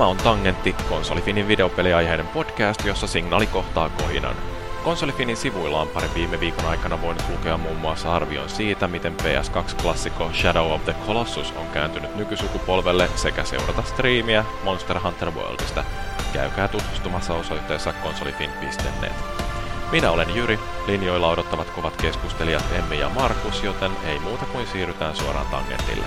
[0.00, 4.36] Tämä on Tangentti, konsolifinin videopeliaiheinen podcast, jossa signaali kohtaa kohinan.
[4.84, 10.32] Konsolifinin sivuilla on parin viime viikon aikana voinut lukea muun muassa arvion siitä, miten PS2-klassikko
[10.32, 15.84] Shadow of the Colossus on kääntynyt nykysukupolvelle sekä seurata striimiä Monster Hunter Worldista.
[16.32, 19.12] Käykää tutustumassa osoitteessa konsolifin.net.
[19.92, 25.16] Minä olen Jyri, linjoilla odottavat kovat keskustelijat Emmi ja Markus, joten ei muuta kuin siirrytään
[25.16, 26.06] suoraan tangentille.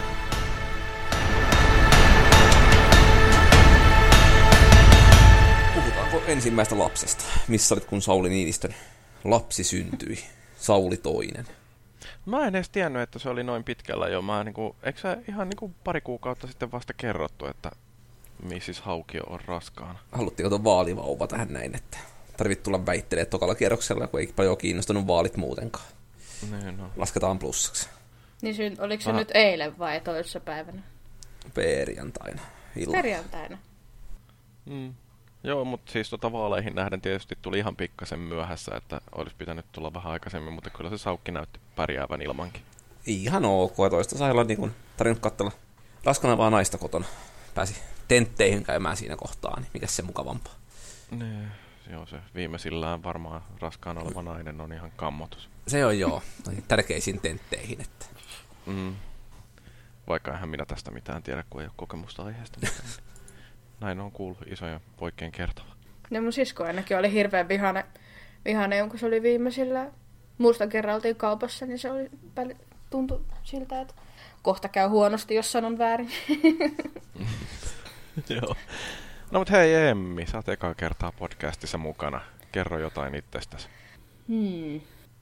[6.28, 7.24] Ensimmäistä lapsesta?
[7.48, 8.76] Missä olit, kun Sauli Niinistön
[9.24, 10.20] lapsi syntyi?
[10.56, 11.48] Sauli toinen.
[12.26, 14.22] Mä en edes tiennyt, että se oli noin pitkällä jo.
[14.22, 17.72] Mä niinku, eikö se ihan niinku pari kuukautta sitten vasta kerrottu, että
[18.44, 18.82] Mrs.
[18.82, 20.00] Haukio on raskaana?
[20.12, 21.98] Haluttiin ottaa vaalivauva tähän näin, että
[22.38, 25.86] tarvitse tulla väittelemään tokalla kierroksella, kun ei paljon kiinnostunut vaalit muutenkaan.
[26.52, 26.92] Niin, no.
[26.96, 27.90] Lasketaan plussaksi.
[28.42, 29.20] Niin syn, oliko se Aha.
[29.20, 30.82] nyt eilen vai toisessa päivänä?
[31.54, 32.42] Perjantaina.
[32.76, 33.02] Illalla.
[33.02, 33.58] Perjantaina.
[34.66, 34.94] Mm.
[35.44, 39.94] Joo, mutta siis tota vaaleihin nähden tietysti tuli ihan pikkasen myöhässä, että olisi pitänyt tulla
[39.94, 42.62] vähän aikaisemmin, mutta kyllä se saukki näytti pärjäävän ilmankin.
[43.06, 45.52] Ihan ok, ja toista sai olla niin kuin tarvinnut katsella
[46.04, 47.06] raskana vaan naista kotona.
[47.56, 50.54] Pääsi tentteihin käymään siinä kohtaa, niin mikä se mukavampaa.
[51.12, 51.48] Nee,
[51.90, 55.50] joo, se viimeisillään varmaan raskaana oleva nainen on ihan kammotus.
[55.68, 58.06] Se on joo, noihin tärkeisiin tentteihin, että
[58.66, 58.96] Mm.
[60.08, 62.60] Vaikka eihän minä tästä mitään tiedä, kun ei ole kokemusta aiheesta.
[62.60, 62.90] mitään.
[63.84, 65.68] Näin on kuullut isoja poikkeen kertova.
[66.12, 67.86] Ja mun sisko ainakin oli hirveän vihane,
[68.46, 69.92] vihane jonka se oli viimeisillä.
[70.38, 72.10] Muista kerran oltiin kaupassa, niin se oli
[72.90, 73.94] tuntui siltä, että
[74.42, 76.12] kohta käy huonosti, jos sanon väärin.
[78.30, 78.56] Joo.
[79.32, 82.22] No mut hei Emmi, sä oot ekaa kertaa podcastissa mukana.
[82.52, 83.68] Kerro jotain itsestäsi.
[84.28, 84.82] Hmm.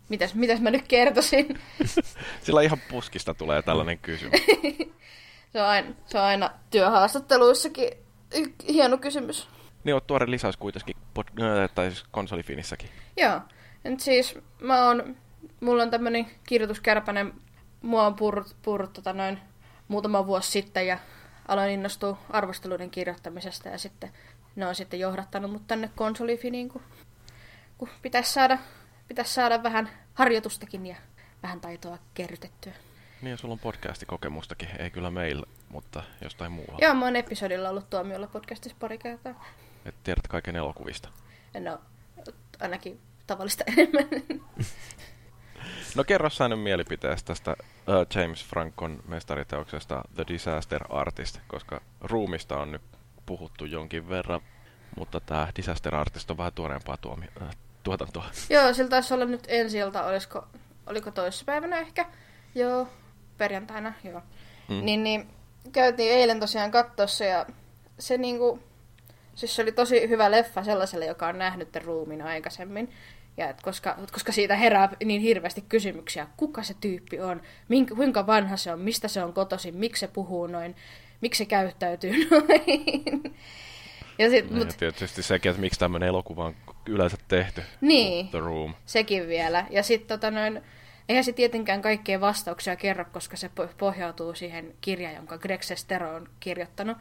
[0.09, 1.59] Mitäs, mitäs mä nyt kertoisin?
[2.43, 4.41] Sillä ihan puskista tulee tällainen kysymys.
[5.53, 7.89] Se on aina, se on aina työhaastatteluissakin
[8.67, 9.49] hieno kysymys.
[9.83, 12.89] Niin on tuore lisäys kuitenkin, pod- äh, tai siis konsolifinissäkin.
[13.17, 13.41] Joo.
[13.83, 15.15] Nyt siis mä oon,
[15.59, 17.33] mulla on tämmönen kirjoituskärpänen,
[17.81, 19.39] mua on purrut, purrut tota noin
[19.87, 20.97] muutama vuosi sitten ja
[21.47, 24.11] aloin innostua arvosteluiden kirjoittamisesta ja sitten
[24.55, 26.81] ne on sitten johdattanut mut tänne konsolifiniin, kun,
[27.77, 28.57] kun pitäisi saada,
[29.07, 30.95] pitäisi saada vähän harjoitustakin ja
[31.43, 32.73] vähän taitoa kerrytettyä.
[33.21, 36.77] Niin sulla on podcastikokemustakin, ei kyllä meillä, mutta jostain muualla.
[36.81, 39.45] Joo, mä oon episodilla ollut tuomiolla podcastissa pari kertaa.
[39.85, 41.09] Et tiedät kaiken elokuvista.
[41.59, 41.79] No,
[42.59, 44.07] ainakin tavallista enemmän.
[45.95, 52.57] No kerro sä nyt mielipiteestä tästä uh, James Frankon mestariteoksesta The Disaster Artist, koska ruumista
[52.57, 52.81] on nyt
[53.25, 54.41] puhuttu jonkin verran,
[54.97, 58.25] mutta tämä Disaster Artist on vähän tuoreempaa tuomi, äh, tuotantoa.
[58.49, 60.47] Joo, sillä taisi olla nyt ensi ilta, olisiko,
[60.85, 62.05] oliko toissapäivänä ehkä?
[62.55, 62.87] Joo,
[63.41, 64.21] perjantaina, joo.
[64.69, 64.85] Mm.
[64.85, 65.27] Niin, niin
[65.71, 67.45] käytiin eilen tosiaan kattossa ja
[67.99, 68.59] se niinku,
[69.35, 72.91] siis se oli tosi hyvä leffa sellaiselle, joka on nähnyt tämän ruumin aikaisemmin.
[73.37, 78.27] Ja et koska, koska siitä herää niin hirveästi kysymyksiä, kuka se tyyppi on, minkä, kuinka
[78.27, 80.75] vanha se on, mistä se on kotoisin, miksi se puhuu noin,
[81.21, 83.35] miksi se käyttäytyy noin.
[84.19, 86.55] Ja sit, Niin, mut, ja tietysti sekin, että miksi tämmöinen elokuva on
[86.87, 87.63] yleensä tehty.
[87.81, 88.27] Niin.
[88.27, 88.73] The Room.
[88.85, 89.65] Sekin vielä.
[89.69, 90.61] Ja sitten tota noin,
[91.11, 96.15] eihän se tietenkään kaikkea vastauksia kerro, koska se po- pohjautuu siihen kirjaan, jonka Greg Sestero
[96.15, 96.97] on kirjoittanut.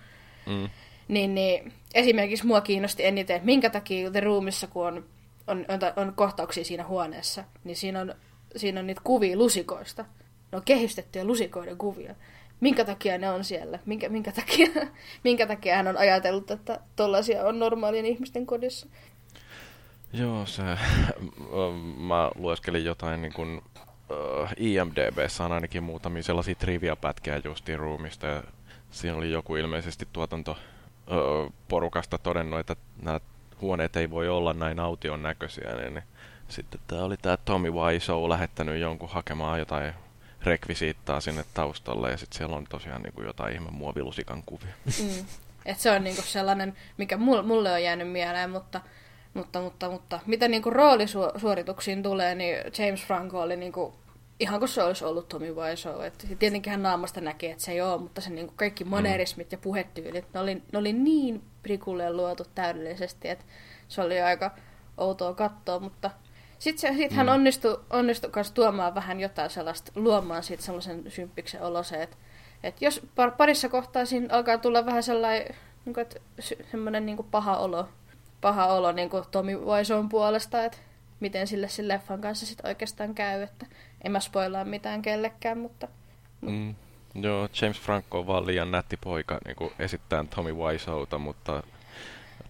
[0.47, 0.69] Mm.
[1.09, 5.05] Niin, niin esimerkiksi mua kiinnosti eniten, että minkä takia The Roomissa, kun on,
[5.47, 8.15] on, on, on kohtauksia siinä huoneessa, niin siinä on,
[8.57, 10.05] siinä on niitä kuvia lusikoista.
[10.53, 12.15] Ne on kehystettyjä lusikoiden kuvia.
[12.61, 13.79] Minkä takia ne on siellä?
[13.87, 14.67] Minkä, minkä, takia,
[15.25, 18.87] minkä takia hän on ajatellut, että tollaisia on normaalien ihmisten kodissa?
[20.13, 20.63] Joo, se...
[22.09, 23.63] Mä lueskelin jotain niin kuin...
[24.11, 28.43] Uh, IMDBssä on ainakin muutamia sellaisia trivia-pätkiä justiin ruumista ja
[28.91, 33.21] siinä oli joku ilmeisesti tuotanto uh, porukasta todennut, että nämä
[33.61, 36.05] huoneet ei voi olla näin aution näköisiä, niin, niin
[36.49, 39.95] sitten tämä oli tämä Tommy Wiseau lähettänyt jonkun hakemaan jotain
[40.43, 44.75] rekvisiittaa sinne taustalle ja sitten siellä on tosiaan niin kuin jotain ihme muovilusikan kuvia.
[44.85, 45.25] Mm.
[45.67, 48.81] Et se on niinku sellainen, mikä mul- mulle on jäänyt mieleen, mutta,
[49.35, 53.95] mutta, mutta, mutta mitä niinku roolisuorituksiin tulee, niin James Franco oli niinku,
[54.41, 56.01] ihan kuin se olisi ollut Tommy Wiseau.
[56.01, 59.59] Et tietenkin hän naamasta näkee, että se ei ole, mutta se niinku kaikki monerismit ja
[59.59, 63.45] puhetyylit, ne oli, ne oli niin prikulleen luotu täydellisesti, että
[63.89, 64.51] se oli aika
[64.97, 66.11] outoa katsoa, mutta
[66.59, 72.03] sitten sit hän onnistui, onnistui kanssa tuomaan vähän jotain sellaista, luomaan siitä sellaisen symppiksen olosen,
[72.03, 72.17] että
[72.63, 75.55] et jos par, parissa kohtaa siinä alkaa tulla vähän sellainen,
[75.85, 76.21] niin kuin, että
[76.71, 77.89] semmoinen niin kuin paha olo,
[78.41, 80.79] paha olo niin kuin Tommy Wiseau'n puolesta, että
[81.21, 83.67] miten sille sen leffan kanssa sit oikeastaan käy, että
[84.05, 85.89] en mä spoilaa mitään kellekään, mutta
[86.41, 86.75] Mm.
[87.15, 91.63] Joo, James Franco on vaan liian nätti poika niin kuin esittää Tommy Wiseauta, mutta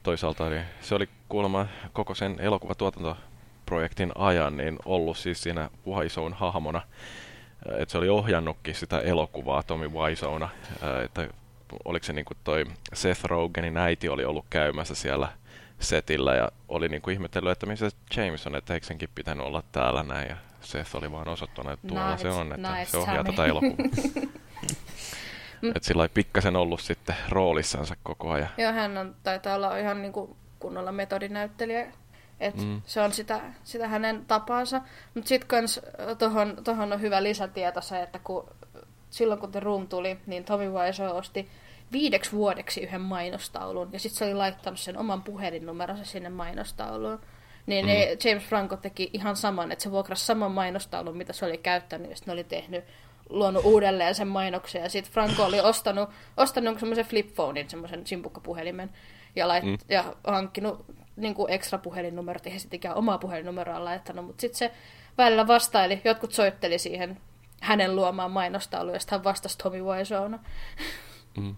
[0.03, 6.83] toisaalta niin se oli kuulemma koko sen elokuvatuotantoprojektin ajan niin ollut siis siinä Wiseaun hahmona,
[7.79, 10.49] että se oli ohjannutkin sitä elokuvaa Tommy Wiseauna,
[11.05, 11.29] että
[11.85, 15.29] oliko se niin kuin toi Seth Rogenin äiti oli ollut käymässä siellä
[15.81, 19.63] setillä ja oli niin kuin ihmetellyt, että missä James on, että eikö senkin pitänyt olla
[19.73, 22.97] täällä näin ja Seth oli vaan osoittanut, että tuolla nice, se on, että nice, se
[22.97, 23.87] ohjaa tätä elokuvaa.
[25.77, 28.49] että sillä ei pikkasen ollut sitten roolissansa koko ajan.
[28.59, 31.93] Joo, hän on, taitaa olla ihan niin kuin kunnolla metodinäyttelijä.
[32.41, 32.83] Et mm.
[32.87, 34.83] Se on sitä, sitä hänen tapansa.
[35.15, 35.65] Mutta sitten
[36.19, 38.49] tuohon tohon on hyvä lisätieto se, että kun,
[39.11, 41.49] silloin kun The Room tuli, niin Tommy Wiseau osti
[41.93, 43.89] viideksi vuodeksi yhden mainostaulun.
[43.93, 47.21] Ja sitten se oli laittanut sen oman puhelinnumeronsa sinne mainostauluun.
[47.67, 47.89] Niin mm.
[47.89, 52.11] ne James Franco teki ihan saman, että se vuokrasi saman mainostaulun, mitä se oli käyttänyt,
[52.11, 52.85] ja sitten ne oli tehnyt
[53.29, 54.83] luonut uudelleen sen mainoksen.
[54.83, 58.91] Ja sitten Franco oli ostanut, ostanut semmoisen flip phonein, semmoisen simpukkapuhelimen,
[59.37, 59.79] ja, lait, mm.
[59.89, 60.85] ja hankkinut
[61.17, 64.73] niin kuin ekstra puhelinnumerot, eihän sitten ikään omaa puhelinnumeroa laittanut, mutta sitten se
[65.19, 67.21] välillä vastaili, jotkut soitteli siihen
[67.61, 70.39] hänen luomaan mainostauluun, ja sitten hän vastasi Tommy Wiseauna.
[71.37, 71.57] Mm.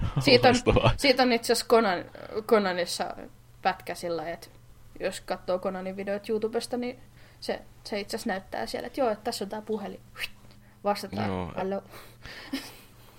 [0.20, 0.54] siitä, on,
[0.96, 2.04] siitä on itse asiassa Conan,
[2.46, 3.16] Conanissa
[3.62, 4.48] pätkä sillä että
[5.00, 6.98] jos katsoo Conanin videot YouTubesta, niin
[7.40, 10.00] se, se itse asiassa näyttää siellä, että joo, että tässä on tämä puhelin.
[10.84, 11.52] Vastataan, joo.
[11.56, 11.82] Hello.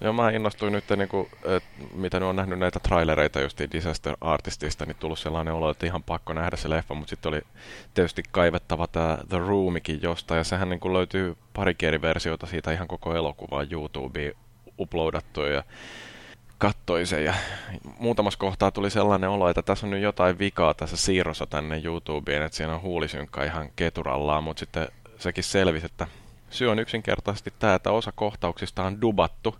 [0.01, 4.17] Joo, mä innostuin nyt, niin kuin, että mitä nyt on nähnyt näitä trailereita just Disaster
[4.21, 7.41] Artistista, niin tullut sellainen olo, että ihan pakko nähdä se leffa, mutta sitten oli
[7.93, 12.87] tietysti kaivettava tämä The Roomikin jostain, ja sehän niin kuin löytyy pari versiota siitä ihan
[12.87, 14.33] koko elokuvaa YouTubeen
[14.79, 15.63] uploadattu, ja
[16.59, 17.33] katsoin sen ja
[17.99, 22.43] muutamassa kohtaa tuli sellainen olo, että tässä on nyt jotain vikaa tässä siirrossa tänne YouTubeen,
[22.43, 26.07] että siinä on huulisynkka ihan keturallaan, mutta sitten sekin selvisi, että
[26.49, 29.55] syy on yksinkertaisesti tämä, että osa kohtauksista on dubattu,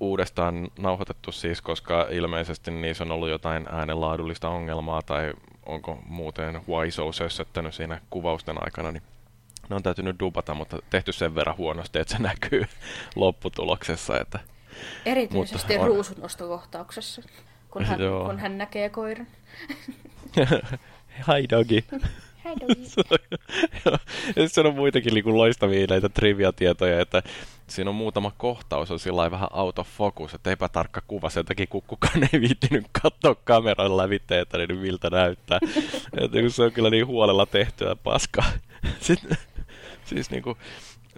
[0.00, 5.32] uudestaan nauhoitettu siis, koska ilmeisesti niissä on ollut jotain äänenlaadullista ongelmaa tai
[5.66, 9.02] onko muuten Wiseau sössöttänyt siinä kuvausten aikana, niin
[9.70, 12.64] ne on täytynyt dubata, mutta tehty sen verran huonosti, että se näkyy
[13.16, 14.38] lopputuloksessa, että
[15.06, 15.86] Erityisesti on...
[15.86, 17.22] ruusunostokohtauksessa,
[17.70, 19.26] kun hän, kun hän näkee koiran.
[21.28, 21.84] Hi doggy.
[22.44, 22.88] Hi doggy.
[24.48, 27.22] se on muitakin niin loistavia näitä trivia-tietoja, että
[27.66, 31.66] siinä on muutama kohtaus, on sillä vähän out of focus, että epätarkka kuva, sen takia
[31.66, 35.58] kun kukaan ei viittinyt katsoa kameran lävitse, että niin miltä näyttää.
[36.20, 38.52] että se on kyllä niin huolella tehtyä paskaa.
[39.00, 39.38] Sitten,
[40.04, 40.56] siis niin kuin,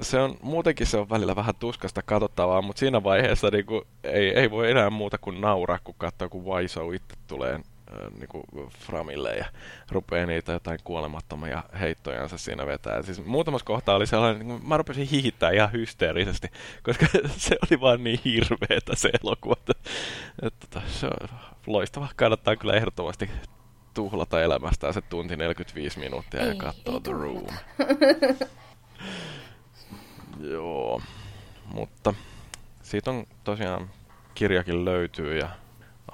[0.00, 4.28] se on, muutenkin se on välillä vähän tuskasta katsottavaa, mutta siinä vaiheessa niin kuin, ei,
[4.28, 8.44] ei voi enää muuta kuin nauraa, kun katsoo, kun Waiso itse tulee äh, niin kuin
[8.78, 9.44] Framille ja
[9.90, 13.02] rupeaa niitä jotain kuolemattomia heittojansa siinä vetää.
[13.02, 16.48] Siis muutamassa kohtaa oli sellainen, niin mä rupesin hihittää ihan hysteerisesti,
[16.82, 17.06] koska
[17.36, 19.56] se oli vaan niin hirveetä se elokuva.
[19.60, 19.90] Että,
[20.42, 21.28] että, tota, se on
[21.66, 22.08] loistava.
[22.16, 23.30] Kannattaa kyllä ehdottomasti
[23.94, 27.46] tuhlata elämästään se tunti 45 minuuttia ei, ja katsoa The Room.
[30.40, 31.02] Joo,
[31.64, 32.14] mutta
[32.82, 33.90] siitä on tosiaan
[34.34, 35.48] kirjakin löytyy ja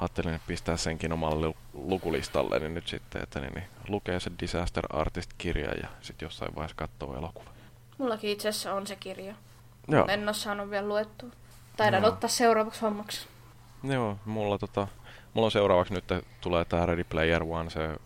[0.00, 4.84] ajattelin että pistää senkin omalle lukulistalle niin nyt sitten, että niin, niin, lukee se Disaster
[4.92, 7.50] Artist-kirja ja sitten jossain vaiheessa katsoo elokuva.
[7.98, 9.34] Mullakin itse asiassa on se kirja.
[9.88, 10.06] Joo.
[10.08, 11.28] En ole saanut vielä luettua.
[11.76, 12.12] Taidan Joo.
[12.12, 13.26] ottaa seuraavaksi hommaksi.
[13.82, 14.88] Joo, mulla, tota,
[15.34, 16.04] mulla on seuraavaksi nyt
[16.40, 17.96] tulee tämä Ready Player One, se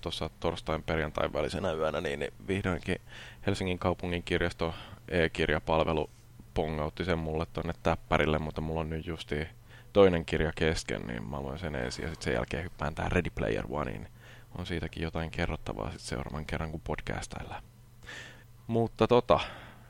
[0.00, 3.00] tuossa torstain perjantain välisenä yönä, niin, niin vihdoinkin
[3.46, 4.74] Helsingin kaupungin kirjasto
[5.12, 6.10] e-kirjapalvelu
[6.54, 9.46] pongautti sen mulle tonne täppärille, mutta mulla on nyt justi
[9.92, 13.30] toinen kirja kesken, niin mä luen sen ensin ja sitten sen jälkeen hyppään tähän Ready
[13.30, 14.08] Player One, niin
[14.58, 17.62] on siitäkin jotain kerrottavaa sitten seuraavan kerran, kun podcastaillaan.
[18.66, 19.40] Mutta tota,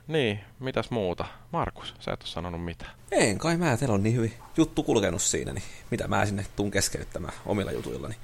[0.06, 1.24] niin, mitäs muuta?
[1.52, 2.86] Markus, sä et ole sanonut mitä.
[3.10, 6.70] En kai mä, teillä on niin hyvin juttu kulkenut siinä, niin mitä mä sinne tuun
[6.70, 8.14] keskeyttämään omilla jutuillani.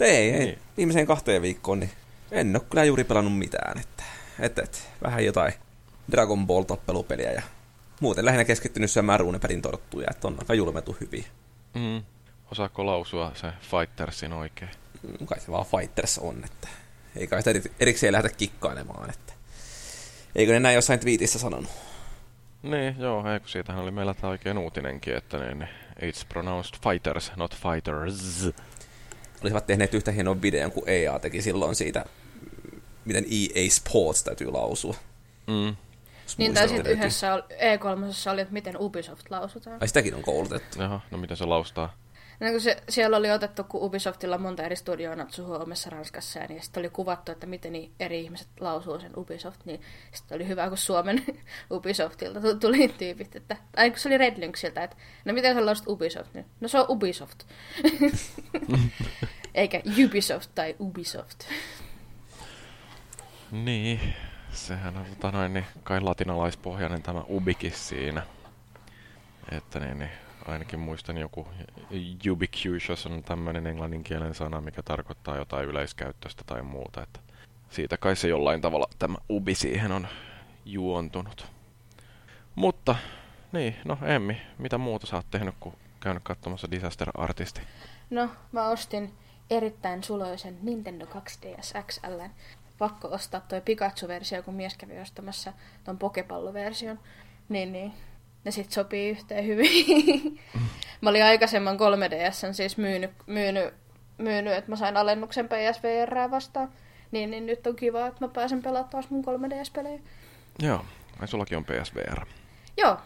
[0.00, 0.58] Ei, ei, niin.
[0.76, 1.90] viimeiseen kahteen viikkoon, niin
[2.30, 3.78] en ole kyllä juuri pelannut mitään.
[3.78, 4.04] Että,
[4.38, 5.52] että, että vähän jotain
[6.10, 7.42] Dragon Ball-tappelupeliä ja
[8.00, 11.24] muuten lähinnä keskittynyt syömään ruunepärin torttuja, että on aika julmetu hyviä.
[11.74, 12.02] Mm.
[12.52, 14.70] Osaako lausua se Fightersin oikein?
[15.02, 16.68] Mm, kai se vaan Fighters on, että
[17.16, 19.32] ei kai sitä erikseen lähdetä kikkailemaan, että
[20.34, 21.70] eikö ne näin jossain twiitissä sanonut?
[22.62, 25.68] Niin, joo, eikö siitähän oli meillä tämä oikein uutinenkin, että niin,
[26.00, 28.48] it's pronounced fighters, not fighters.
[29.42, 32.04] Olisivat tehneet yhtä hienon videon kuin EA teki silloin siitä,
[33.04, 34.94] miten EA Sports täytyy lausua.
[35.46, 35.76] Mm.
[36.38, 39.78] Niin, tai sitten yhdessä E3 oli, että miten Ubisoft lausutaan.
[39.80, 40.82] Ai sitäkin on koulutettu.
[40.82, 42.02] Jaha, no miten se laustaa?
[42.42, 46.46] No, kun se, siellä oli otettu, kun Ubisoftilla on monta eri studioa Natsuhuomessa Ranskassa, ja
[46.46, 49.80] niin sitten oli kuvattu, että miten niin eri ihmiset lausuu sen Ubisoft, niin
[50.12, 51.24] sitten oli hyvä, kun Suomen
[51.70, 55.88] Ubisoftilta tuli tyypit, että, ai kun se oli Red Lynxiltä, että no miten sä lausut
[55.88, 56.34] Ubisoft?
[56.34, 57.42] Niin, no se on Ubisoft.
[59.54, 61.44] Eikä Ubisoft tai Ubisoft.
[63.50, 64.14] Niin,
[64.52, 68.22] sehän on tota noin, niin kai latinalaispohjainen tämä Ubikis siinä.
[69.50, 70.10] Että niin, niin
[70.46, 71.48] ainakin muistan joku
[72.30, 77.02] ubiquitous on tämmöinen englanninkielinen sana, mikä tarkoittaa jotain yleiskäyttöistä tai muuta.
[77.02, 77.20] Että
[77.70, 80.08] siitä kai se jollain tavalla tämä ubi siihen on
[80.64, 81.46] juontunut.
[82.54, 82.96] Mutta,
[83.52, 87.60] niin, no Emmi, mitä muuta sä oot tehnyt, kun käynyt katsomassa Disaster Artisti?
[88.10, 89.12] No, mä ostin
[89.50, 92.20] erittäin suloisen Nintendo 2DS XL.
[92.82, 95.52] Pakko ostaa toi Pikachu-versio, kun mies kävi ostamassa
[95.84, 96.98] ton Pokepallo-version.
[97.48, 97.92] Niin, niin
[98.44, 100.40] ne sit sopii yhteen hyvin.
[101.00, 103.74] mä olin aikaisemman 3DS siis myynyt, myynyt,
[104.18, 106.72] myynyt, että mä sain alennuksen PSVR vastaan.
[107.10, 110.00] Niin, niin nyt on kiva, että mä pääsen pelaamaan taas mun 3DS-pelejä.
[110.58, 110.84] Joo,
[111.20, 112.26] ja sullakin on PSVR.
[112.76, 112.96] Joo.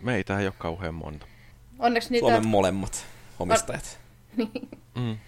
[0.00, 1.26] Meitä ei ole kauhean monta.
[1.78, 2.26] Onneksi niitä...
[2.26, 3.06] Suomen molemmat
[3.38, 4.00] omistajat.
[4.36, 4.68] niin.
[4.94, 5.18] mm.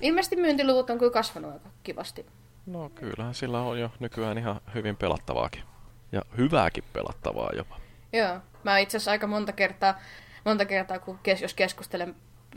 [0.00, 2.26] Ilmeisesti myyntiluvut on kyllä kasvanut aika kivasti.
[2.66, 5.62] No kyllähän sillä on jo nykyään ihan hyvin pelattavaakin.
[6.12, 7.80] Ja hyvääkin pelattavaa jopa.
[8.12, 8.40] Joo.
[8.64, 9.98] Mä itse asiassa aika monta kertaa,
[10.44, 12.14] monta kertaa kun kes, jos keskustelen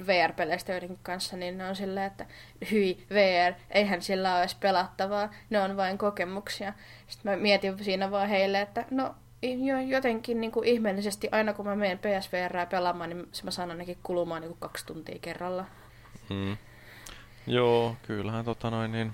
[0.08, 2.26] VR-peleistä joidenkin kanssa, niin ne on silleen, että
[2.72, 6.74] hyi, VR, eihän sillä ole edes pelattavaa, ne on vain kokemuksia.
[7.08, 9.16] Sitten mä mietin siinä vaan heille, että no
[9.88, 14.42] jotenkin niin kuin ihmeellisesti aina kun mä menen PSVR pelaamaan, niin mä saan ainakin kulumaan
[14.42, 15.66] niin kuin kaksi tuntia kerralla.
[16.30, 16.58] Hmm.
[17.48, 19.14] Joo, kyllähän tota noin, niin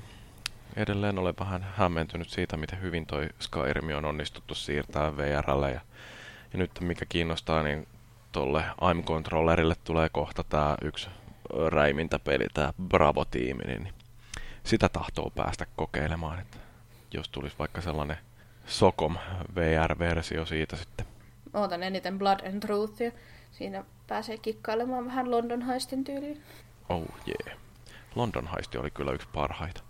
[0.75, 5.81] edelleen olen vähän hämmentynyt siitä, miten hyvin toi Skyrim on onnistuttu siirtää VRlle ja
[6.55, 7.87] ja nyt mikä kiinnostaa, niin
[8.31, 11.09] tuolle AIM-controllerille tulee kohta tämä yksi
[11.67, 13.93] räimintäpeli, tämä Bravo-tiimi, niin
[14.63, 16.57] sitä tahtoo päästä kokeilemaan, että
[17.13, 18.17] jos tulisi vaikka sellainen
[18.65, 19.17] Sokom
[19.55, 21.05] VR-versio siitä sitten.
[21.53, 23.11] Ootan eniten Blood and Truthia.
[23.51, 26.43] Siinä pääsee kikkailemaan vähän London Heistin tyyliin.
[26.89, 27.57] Oh yeah.
[28.15, 29.81] London Heisti oli kyllä yksi parhaita.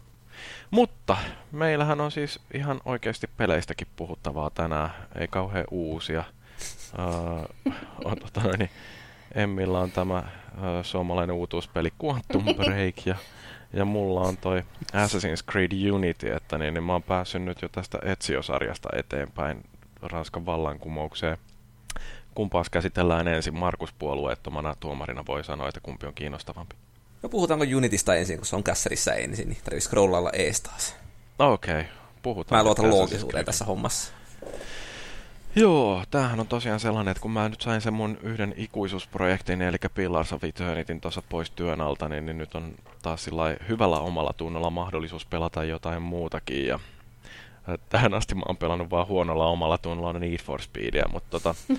[0.71, 1.17] Mutta
[1.51, 4.89] meillähän on siis ihan oikeasti peleistäkin puhuttavaa tänään.
[5.15, 6.23] Ei kauhean uusia.
[6.99, 7.73] Uh,
[8.05, 8.69] on, tota, niin,
[9.35, 13.15] Emmillä on tämä uh, suomalainen uutuuspeli Quantum Break ja,
[13.73, 14.63] ja mulla on toi
[14.93, 19.63] Assassin's Creed Unity, että niin, niin mä oon päässyt nyt jo tästä Ezio-sarjasta eteenpäin
[20.01, 21.37] Ranskan vallankumoukseen.
[22.35, 26.75] Kumpaas käsitellään ensin Markus puolueettomana tuomarina voi sanoa, että kumpi on kiinnostavampi.
[27.25, 30.96] No puhutaanko Unitista ensin, kun se on kässärissä ensin, niin tarvitsisi scrollailla ees taas.
[31.39, 31.86] Okei, okay,
[32.22, 32.60] puhutaan.
[32.60, 34.13] Mä luotan loogisuuteen tässä hommassa.
[35.55, 39.77] Joo, tämähän on tosiaan sellainen, että kun mä nyt sain sen mun yhden ikuisuusprojektin, eli
[39.94, 44.34] Pillars of Eternitin tuossa pois työn alta, niin, niin nyt on taas sillä hyvällä omalla
[44.34, 46.67] tunnolla mahdollisuus pelata jotain muutakin.
[46.67, 46.79] Ja
[47.89, 51.55] tähän asti mä oon pelannut vaan huonolla omalla tunnolla Need for Speedia, mutta tota,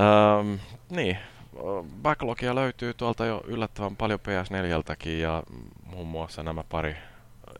[0.00, 0.54] ähm,
[0.90, 1.18] niin,
[2.02, 5.42] backlogia löytyy tuolta jo yllättävän paljon PS4ltäkin ja
[5.84, 6.96] muun muassa nämä pari,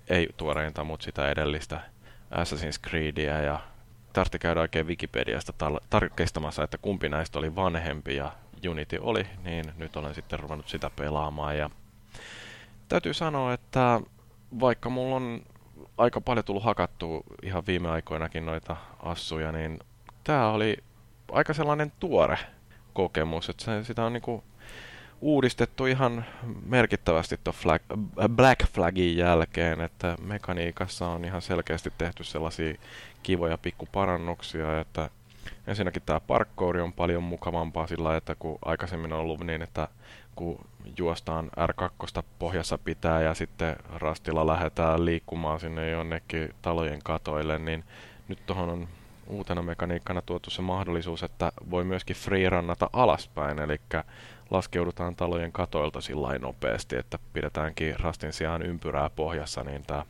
[0.08, 1.80] ei tuoreinta, mutta sitä edellistä
[2.30, 3.60] Assassin's Creedia ja
[4.12, 8.32] tarvitsi käydä oikein Wikipediasta tar- tarkistamassa, että kumpi näistä oli vanhempi ja
[8.68, 11.58] Unity oli, niin nyt olen sitten ruvennut sitä pelaamaan.
[11.58, 11.70] Ja
[12.88, 14.00] täytyy sanoa, että
[14.60, 15.42] vaikka mulla on
[15.98, 19.78] aika paljon tullut hakattua ihan viime aikoinakin noita assuja, niin
[20.24, 20.76] tämä oli
[21.32, 22.38] aika sellainen tuore
[22.98, 24.44] kokemus, että se, sitä on niinku
[25.20, 26.24] uudistettu ihan
[26.66, 27.82] merkittävästi tuon flag,
[28.28, 32.74] Black Flagin jälkeen, että mekaniikassa on ihan selkeästi tehty sellaisia
[33.22, 35.10] kivoja pikkuparannuksia, että
[35.66, 39.88] ensinnäkin tämä parkkouri on paljon mukavampaa sillä että kun aikaisemmin on ollut niin, että
[40.36, 40.66] kun
[40.98, 47.84] juostaan R2 pohjassa pitää ja sitten rastilla lähdetään liikkumaan sinne jonnekin talojen katoille, niin
[48.28, 48.88] nyt tuohon on
[49.28, 53.80] uutena mekaniikkana tuotu se mahdollisuus, että voi myöskin freerannata alaspäin, eli
[54.50, 60.04] laskeudutaan talojen katoilta sillä nopeasti, että pidetäänkin rastin sijaan ympyrää pohjassa, niin tämä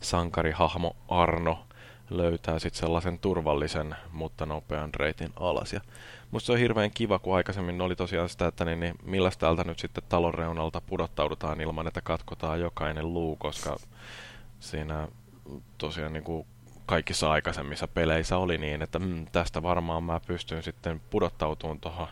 [0.00, 1.64] sankarihahmo Arno
[2.10, 5.72] löytää sitten sellaisen turvallisen, mutta nopean reitin alas.
[5.72, 5.80] Ja
[6.30, 9.64] musta se on hirveän kiva, kun aikaisemmin oli tosiaan sitä, että niin, niin millä täältä
[9.64, 13.76] nyt sitten talon reunalta pudottaudutaan ilman, että katkotaan jokainen luu, koska
[14.60, 15.08] siinä
[15.78, 16.46] tosiaan niin kuin
[16.88, 22.08] kaikissa aikaisemmissa peleissä oli niin, että mm, tästä varmaan mä pystyn sitten pudottautumaan tuohon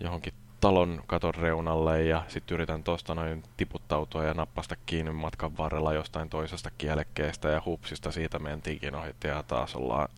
[0.00, 5.92] johonkin talon katon reunalle ja sitten yritän tuosta noin tiputtautua ja nappasta kiinni matkan varrella
[5.92, 10.08] jostain toisesta kielekkeestä ja hupsista siitä mentiinkin ohi ja taas ollaan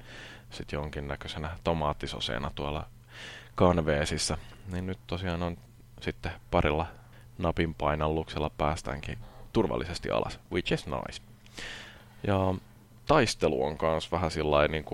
[0.51, 2.87] sitten jonkinnäköisenä tomaattisoseena tuolla
[3.55, 4.39] kanveesissa.
[4.73, 5.57] Niin nyt tosiaan on
[6.01, 6.87] sitten parilla
[7.39, 9.19] napin painalluksella päästäänkin
[9.53, 11.23] turvallisesti alas, which is nice.
[12.27, 12.55] Ja
[13.07, 14.85] taistelu on myös vähän sillä niin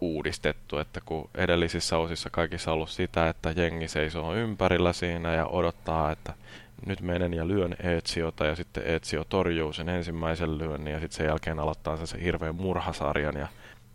[0.00, 6.12] uudistettu, että kun edellisissä osissa kaikissa ollut sitä, että jengi seisoo ympärillä siinä ja odottaa,
[6.12, 6.34] että
[6.86, 11.26] nyt menen ja lyön Eetsiota ja sitten Eetsio torjuu sen ensimmäisen lyönnin ja sitten sen
[11.26, 13.48] jälkeen aloittaa sen, sen hirveän murhasarjan ja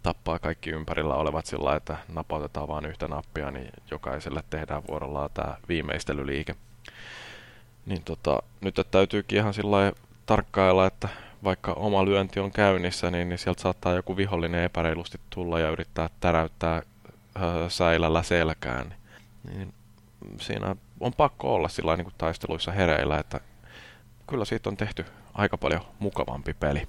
[0.04, 5.58] tappaa kaikki ympärillä olevat sillä että napautetaan vain yhtä nappia, niin jokaiselle tehdään vuorollaan tämä
[5.68, 6.56] viimeistelyliike.
[7.86, 9.94] Niin tota, nyt täytyykin ihan sillä
[10.26, 11.10] tarkkailla, että
[11.48, 16.10] vaikka oma lyönti on käynnissä, niin, niin sieltä saattaa joku vihollinen epäreilusti tulla ja yrittää
[16.20, 18.96] täräyttää äh, säilällä selkään.
[19.50, 19.74] Niin
[20.42, 23.40] siinä on pakko olla sillä niin kuin taisteluissa hereillä, että
[24.30, 26.88] kyllä siitä on tehty aika paljon mukavampi peli.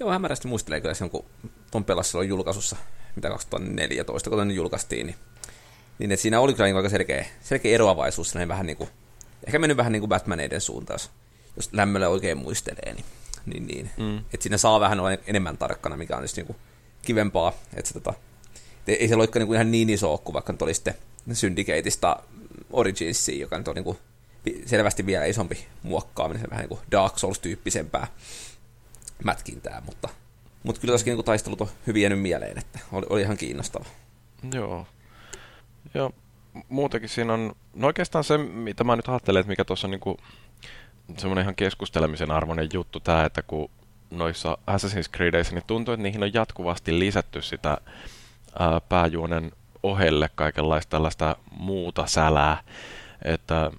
[0.00, 1.24] Joo, hämärästi muistelee kyllä sen, kun
[1.70, 2.76] ton pelasi silloin julkaisussa,
[3.16, 5.16] mitä 2014, kun ne julkaistiin, niin,
[5.98, 8.90] niin että siinä oli kyllä niin aika selkeä, selkeä eroavaisuus, vähän niin kuin,
[9.46, 10.98] ehkä mennyt vähän niin kuin Batmaneiden suuntaan,
[11.56, 13.04] jos lämmöllä oikein muistelee, niin,
[13.46, 13.90] niin, niin.
[13.96, 14.18] Mm.
[14.18, 16.56] että siinä saa vähän olla enemmän tarkkana, mikä on tietysti niin kuin
[17.02, 18.14] kivempaa, että se, tota,
[18.86, 20.94] ei se loikka niin kuin ihan niin iso kuin vaikka nyt oli sitten
[21.32, 22.16] Syndicateista
[22.70, 23.98] Originsiin, joka nyt on niin kuin
[24.66, 28.06] selvästi vielä isompi muokkaaminen, se vähän niin kuin Dark Souls-tyyppisempää
[29.24, 30.08] mätkintää, mutta,
[30.62, 33.84] mutta kyllä tosiaan niin taistelut on hyvin jäänyt mieleen, että oli, oli ihan kiinnostava.
[34.54, 34.86] Joo.
[35.94, 36.10] Ja
[36.68, 40.16] muutenkin siinä on, no oikeastaan se, mitä mä nyt ajattelen, että mikä tuossa on niin
[41.18, 43.70] semmoinen ihan keskustelemisen arvoinen juttu tämä, että kun
[44.10, 47.78] noissa Assassin's Creedissä niin tuntuu, että niihin on jatkuvasti lisätty sitä
[48.58, 52.62] ää, pääjuonen ohelle kaikenlaista tällaista muuta sälää,
[53.24, 53.70] että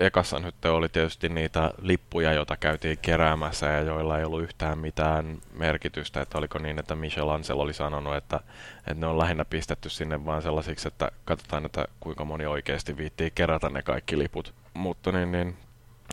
[0.00, 5.38] ekassa nyt oli tietysti niitä lippuja, joita käytiin keräämässä ja joilla ei ollut yhtään mitään
[5.54, 8.40] merkitystä, että oliko niin, että Michel Ansel oli sanonut, että,
[8.76, 13.30] että ne on lähinnä pistetty sinne vain sellaisiksi, että katsotaan, että kuinka moni oikeasti viittii
[13.34, 14.54] kerätä ne kaikki liput.
[14.74, 15.56] Mutta niin, niin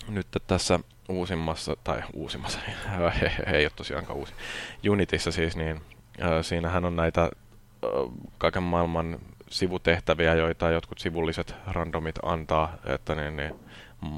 [0.08, 2.60] nyt tässä uusimmassa, tai uusimmassa,
[3.54, 4.34] ei, ole tosiaankaan uusi,
[4.90, 5.82] Unitissa siis, niin
[6.22, 7.30] äh, siinähän on näitä
[8.38, 13.56] kaiken maailman sivutehtäviä, joita jotkut sivulliset randomit antaa, että niin, niin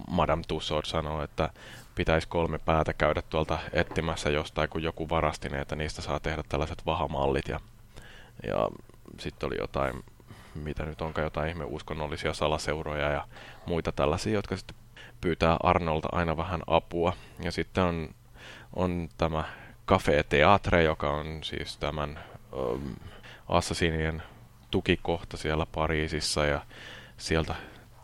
[0.07, 1.49] Madame Tussauds sanoo, että
[1.95, 6.43] pitäisi kolme päätä käydä tuolta etsimässä jostain, kun joku varasti ne, että niistä saa tehdä
[6.49, 7.47] tällaiset vahamallit.
[7.47, 7.59] Ja,
[8.47, 8.69] ja
[9.19, 10.03] sitten oli jotain,
[10.55, 13.27] mitä nyt onkaan, jotain ihme uskonnollisia salaseuroja ja
[13.65, 14.75] muita tällaisia, jotka sitten
[15.21, 17.13] pyytää Arnolta aina vähän apua.
[17.43, 18.09] Ja sitten on,
[18.75, 19.43] on tämä
[19.91, 22.19] Café Teatre, joka on siis tämän
[22.53, 22.95] um,
[23.47, 24.23] Assassinien
[24.71, 26.61] tukikohta siellä Pariisissa ja
[27.17, 27.55] sieltä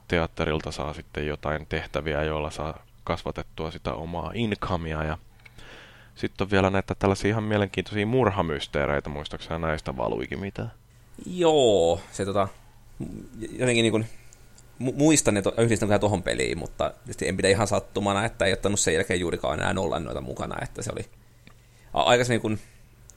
[0.07, 5.17] teatterilta saa sitten jotain tehtäviä, joilla saa kasvatettua sitä omaa incomea ja
[6.15, 10.71] sitten on vielä näitä tällaisia ihan mielenkiintoisia murhamysteereitä, muistaakseni näistä valuikin mitään?
[11.25, 12.47] Joo, se tota,
[13.51, 14.05] jotenkin niin kuin,
[14.79, 18.93] muistan, että yhdistän vähän tuohon peliin, mutta en pidä ihan sattumana, että ei ottanut sen
[18.93, 21.05] jälkeen juurikaan enää olla noita mukana, että se oli
[21.93, 22.59] aikaisemmin niin kuin,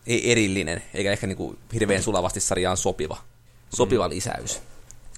[0.06, 3.16] ei erillinen, eikä ehkä niin kuin hirveän sulavasti sarjaan sopiva,
[3.74, 4.14] sopiva mm.
[4.14, 4.62] lisäys.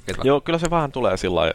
[0.07, 0.23] Kyllä.
[0.25, 1.53] Joo, kyllä se vähän tulee sillä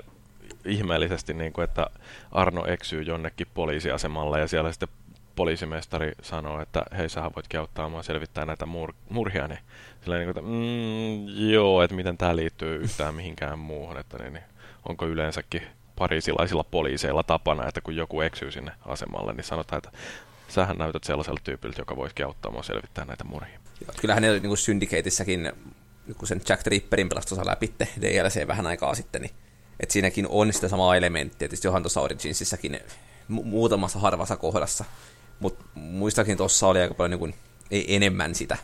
[0.65, 1.87] ihmeellisesti, niin kuin, että
[2.31, 4.89] Arno eksyy jonnekin poliisiasemalle ja siellä sitten
[5.35, 9.59] poliisimestari sanoo, että hei, sähän voit auttaa mua selvittää näitä mur- murhia, niin
[10.01, 14.33] sillä niin kuin, että mm, joo, että miten tämä liittyy yhtään mihinkään muuhun, että niin,
[14.33, 14.43] niin,
[14.89, 15.61] onko yleensäkin
[15.95, 19.91] parisilaisilla poliiseilla tapana, että kun joku eksyy sinne asemalle, niin sanotaan, että
[20.47, 23.59] sähän näytät sellaiselta tyypiltä, joka voisi auttaa mua selvittää näitä murhia.
[23.81, 25.51] Joo, kyllähän ne niin Syndicateissäkin
[26.17, 29.31] kun sen Jack Tripperin pelastus läpi DLC vähän aikaa sitten, niin
[29.79, 32.79] että siinäkin on sitä samaa elementtiä, tietysti johan tuossa Originsissäkin
[33.31, 34.85] mu- muutamassa harvassa kohdassa,
[35.39, 37.35] mutta muistakin tuossa oli aika paljon niin kuin,
[37.71, 38.57] ei enemmän sitä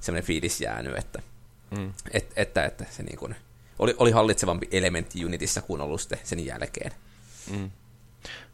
[0.00, 1.22] semmoinen fiilis jäänyt, että,
[1.70, 1.92] mm.
[2.10, 3.36] et, että, että se niin kuin,
[3.78, 6.92] oli, oli hallitsevampi elementti Unitissa kuin ollut sitten sen jälkeen.
[7.50, 7.70] Mm.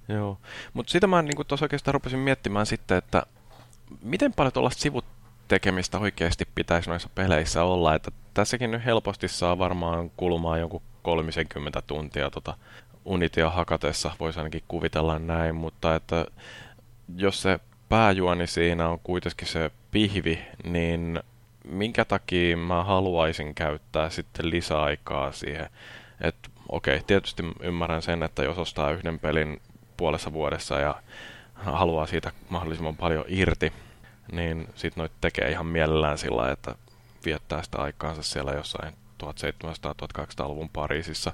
[0.09, 0.39] Joo,
[0.73, 3.23] mutta sitä mä niin tuossa oikeastaan rupesin miettimään sitten, että
[4.03, 5.05] miten paljon tuollaista sivut
[5.49, 11.83] tekemistä oikeasti pitäisi noissa peleissä olla, että tässäkin nyt helposti saa varmaan kulumaan jonkun 30
[11.83, 12.57] tuntia tota
[13.05, 16.27] Unitia hakatessa, voisi ainakin kuvitella näin, mutta että
[17.17, 21.21] jos se pääjuoni siinä on kuitenkin se pihvi, niin
[21.65, 25.71] minkä takia mä haluaisin käyttää sitten lisäaikaa siihen,
[26.21, 29.61] että okei, okay, tietysti ymmärrän sen, että jos ostaa yhden pelin
[29.97, 31.03] puolessa vuodessa ja
[31.55, 33.73] haluaa siitä mahdollisimman paljon irti,
[34.33, 36.75] niin sitten noit tekee ihan mielellään sillä että
[37.25, 41.33] viettää sitä aikaansa siellä jossain 1700-1800-luvun Pariisissa.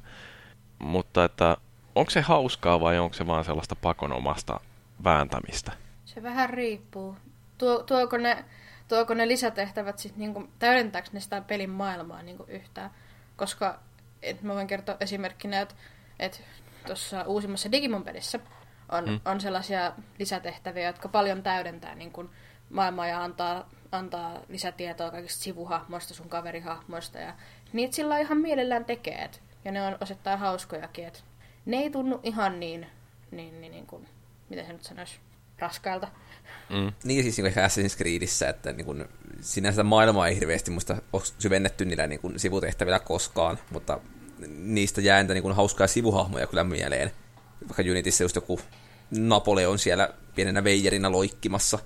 [0.78, 1.56] Mutta että
[1.94, 4.60] onko se hauskaa vai onko se vaan sellaista pakonomasta
[5.04, 5.72] vääntämistä?
[6.04, 7.16] Se vähän riippuu.
[7.58, 8.44] Tuo, tuoko, ne,
[8.90, 12.90] tuoko ne lisätehtävät sitten niinku, täydentääkö ne sitä pelin maailmaa niinku yhtään?
[13.36, 13.80] Koska
[14.22, 15.74] et mä voin kertoa esimerkkinä, että
[16.18, 16.42] et
[16.86, 18.38] tuossa uusimmassa Digimon pelissä
[18.88, 19.20] on, mm.
[19.24, 22.30] on sellaisia lisätehtäviä, jotka paljon täydentää niin kuin
[22.70, 27.18] maailmaa ja antaa, antaa lisätietoa kaikista sivuhahmoista, sun kaverihahmoista.
[27.18, 27.34] Ja
[27.72, 29.30] niitä sillä ihan mielellään tekee.
[29.64, 31.06] Ja ne on osittain hauskojakin.
[31.06, 31.24] Et
[31.66, 32.86] ne ei tunnu ihan niin,
[33.30, 34.08] niin, niin, niin kuin,
[34.48, 35.20] miten se nyt sanoisi,
[35.58, 36.08] raskailta.
[36.70, 36.92] Mm.
[37.04, 39.04] Niin siis niin Assassin's Creedissä, että niin kuin,
[39.40, 44.00] sinänsä maailmaa ei hirveästi muista ole syvennetty niillä niin kuin, sivutehtävillä koskaan, mutta
[44.48, 47.10] niistä jää entä niin kuin, hauskaa sivuhahmoja kyllä mieleen.
[47.68, 48.60] Vaikka Unitissa just joku
[49.10, 51.78] Napoleon siellä pienenä veijerina loikkimassa,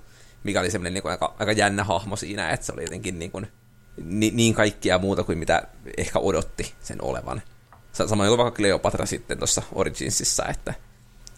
[0.43, 3.31] mikä oli semmoinen niin kuin, aika, aika jännä hahmo siinä, että se oli jotenkin niin,
[3.31, 3.47] kuin,
[4.03, 7.41] niin, niin kaikkia muuta kuin mitä ehkä odotti sen olevan.
[7.91, 10.73] Samoin kuin vaikka Cleopatra sitten tuossa Originsissa, että,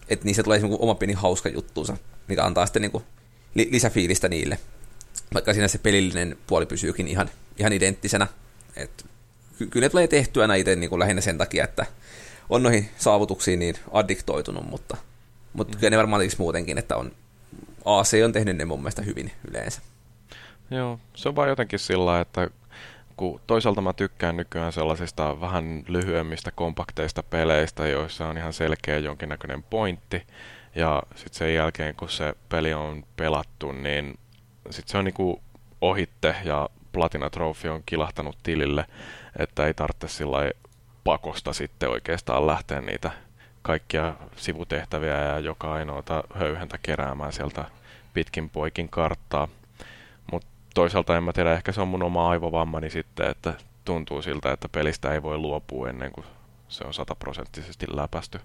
[0.10, 3.04] että niissä tulee oma pieni hauska juttuunsa, mikä antaa sitten niin kuin
[3.56, 4.60] li- lisäfiilistä niille.
[5.34, 8.28] Vaikka siinä se pelillinen puoli pysyykin ihan, ihan identtisenä.
[8.76, 9.06] Et
[9.58, 11.86] ky- kyllä tulee tehtyä aina itse niin kuin lähinnä sen takia, että
[12.50, 14.98] on noihin saavutuksiin niin addiktoitunut, mutta,
[15.54, 15.80] mutta mm.
[15.80, 17.12] kyllä ne varmaan muutenkin, että on
[17.86, 19.82] AC on tehnyt ne mun mielestä hyvin yleensä.
[20.72, 22.50] Joo, se on vaan jotenkin sillä että
[23.18, 29.64] kun toisaalta mä tykkään nykyään sellaisista vähän lyhyemmistä, kompakteista peleistä, joissa on ihan selkeä jonkinnäköinen
[29.64, 30.28] pointti,
[30.76, 34.20] ja sitten sen jälkeen, kun se peli on pelattu, niin
[34.70, 35.42] sitten se on niinku
[35.82, 38.86] ohitte ja Platina Trophy on kilahtanut tilille,
[39.40, 40.38] että ei tarvitse sillä
[41.04, 43.12] pakosta sitten oikeastaan lähteä niitä
[43.62, 47.66] kaikkia sivutehtäviä ja joka ainoata höyhentä keräämään sieltä
[48.14, 49.48] pitkin poikin karttaa.
[50.78, 53.54] Toisaalta en mä tiedä, ehkä se on mun oma aivovammani sitten, että
[53.86, 56.26] tuntuu siltä, että pelistä ei voi luopua ennen kuin
[56.68, 58.40] se on sataprosenttisesti läpästy.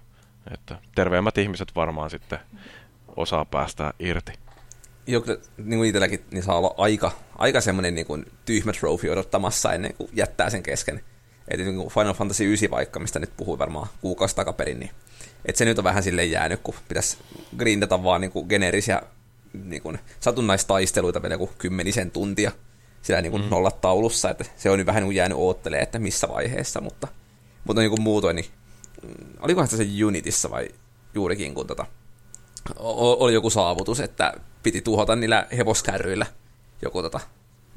[0.53, 2.39] Että terveemmät ihmiset varmaan sitten
[3.15, 4.33] osaa päästä irti.
[5.07, 5.23] Joo,
[5.57, 9.93] niin kuin itselläkin niin saa olla aika, aika semmoinen niin kuin tyhmä trophy odottamassa ennen
[9.93, 11.01] kuin jättää sen kesken.
[11.47, 14.91] Että niin kuin Final Fantasy 9 vaikka, mistä nyt puhui varmaan kuukausi takaperin, niin
[15.45, 17.17] että se nyt on vähän silleen jäänyt, kun pitäisi
[17.57, 19.01] grindata vaan niin kuin geneerisiä
[19.53, 22.51] niin kuin satunnaistaisteluita vielä joku kymmenisen tuntia
[23.01, 23.49] sillä niin kuin mm.
[23.49, 27.07] nollat taulussa, että se on nyt vähän niin jäänyt oottelemaan, että missä vaiheessa, mutta,
[27.63, 28.45] mutta niin kuin muutoin, niin
[29.39, 30.69] olikohan se Unitissa vai
[31.13, 31.85] juurikin, kun tota,
[32.79, 36.25] oli joku saavutus, että piti tuhota niillä hevoskärryillä
[36.81, 37.19] joku tota,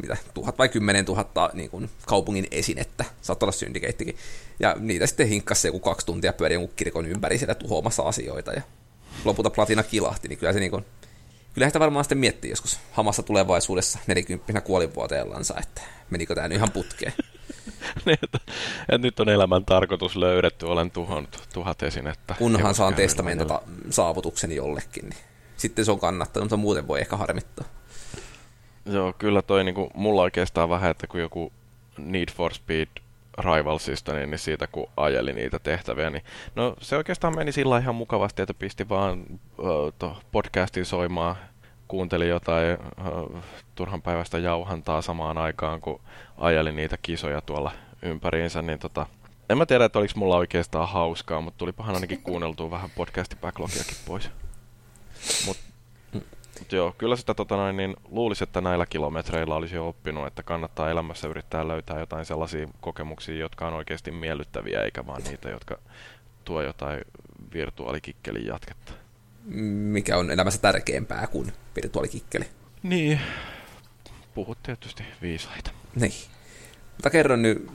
[0.03, 4.17] mitä, tuhat vai kymmenen tuhatta niin kuin kaupungin esinettä, saattaa olla syndikeittikin.
[4.61, 8.53] Ja niitä sitten hinkkasi joku kaksi tuntia pyöri jonkun kirkon ympäri siellä tuhoamassa asioita.
[8.53, 8.63] Ja
[9.25, 10.85] lopulta platina kilahti, niin kyllä se niin kuin,
[11.57, 16.71] kyllä sitä varmaan sitten miettii joskus hamassa tulevaisuudessa 40 kuolinvuoteellansa, että menikö tämä nyt ihan
[16.71, 17.13] putkeen.
[18.07, 18.39] niin, että,
[18.81, 22.35] että nyt on elämän tarkoitus löydetty, olen tuhannut tuhat esinettä.
[22.39, 25.19] Kunhan saan testamentata saavutukseni jollekin, niin
[25.57, 27.67] sitten se on kannattanut, mutta muuten voi ehkä harmittaa.
[28.87, 31.53] Joo, kyllä toi niinku, mulla oikeastaan vähän, että kun joku
[31.99, 32.89] Need for Speed
[33.39, 37.95] Rivalsista, niin, niin siitä kun ajeli niitä tehtäviä, niin no se oikeastaan meni sillä ihan
[37.95, 39.25] mukavasti, että pisti vaan
[39.59, 41.37] uh, podcastin soimaan,
[41.89, 43.43] kuunteli jotain uh,
[43.75, 46.01] turhan päivästä jauhantaa samaan aikaan, kun
[46.39, 47.73] ajeli niitä kisoja tuolla
[48.03, 49.07] ympäriinsä, niin tota,
[49.51, 53.97] en mä tiedä, että oliko mulla oikeastaan hauskaa, mutta tulipahan ainakin kuunneltua vähän podcastin backlogiakin
[54.07, 54.31] pois.
[55.47, 55.63] Mutta
[56.59, 60.43] Mut joo, kyllä sitä tota noin, niin luulisi, että näillä kilometreillä olisi jo oppinut, että
[60.43, 65.79] kannattaa elämässä yrittää löytää jotain sellaisia kokemuksia, jotka on oikeasti miellyttäviä, eikä vaan niitä, jotka
[66.45, 67.01] tuo jotain
[67.53, 68.93] virtuaalikikkelin jatketta.
[69.45, 72.45] Mikä on elämässä tärkeämpää kuin virtuaalikikkeli?
[72.83, 73.21] Niin,
[74.35, 75.71] puhut tietysti viisaita.
[75.95, 76.13] Niin.
[76.93, 77.67] Mutta kerron nyt,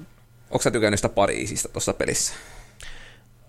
[0.51, 2.33] onko sä tykännyt sitä Pariisista tuossa pelissä?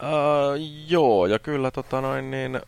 [0.03, 2.61] Uh, joo, ja kyllä tota noin, niin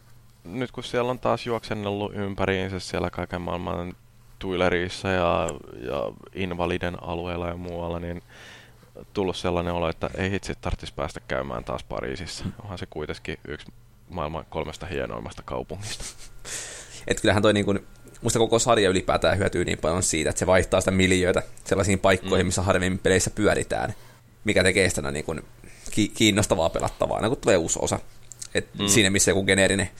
[0.44, 3.96] nyt kun siellä on taas juoksennellut ympäriinsä siellä kaiken maailman
[4.38, 5.48] tuilerissa ja,
[5.80, 8.22] ja invaliden alueella ja muualla, niin
[9.12, 12.44] tullut sellainen olo, että ei itse tarvitsisi päästä käymään taas Pariisissa.
[12.62, 13.66] Onhan se kuitenkin yksi
[14.08, 16.04] maailman kolmesta hienoimmasta kaupungista.
[17.06, 17.86] Et kyllähän toi niin kuin,
[18.22, 22.44] musta koko sarja ylipäätään hyötyy niin paljon siitä, että se vaihtaa sitä miljöitä sellaisiin paikkoihin,
[22.44, 22.48] mm.
[22.48, 23.94] missä harvemmin peleissä pyöritään,
[24.44, 25.42] mikä tekee sitä niin kuin
[26.14, 27.98] kiinnostavaa pelattavaa, aina kun tulee uusi osa.
[28.54, 28.86] Et mm.
[28.86, 29.90] Siinä missä joku geneerinen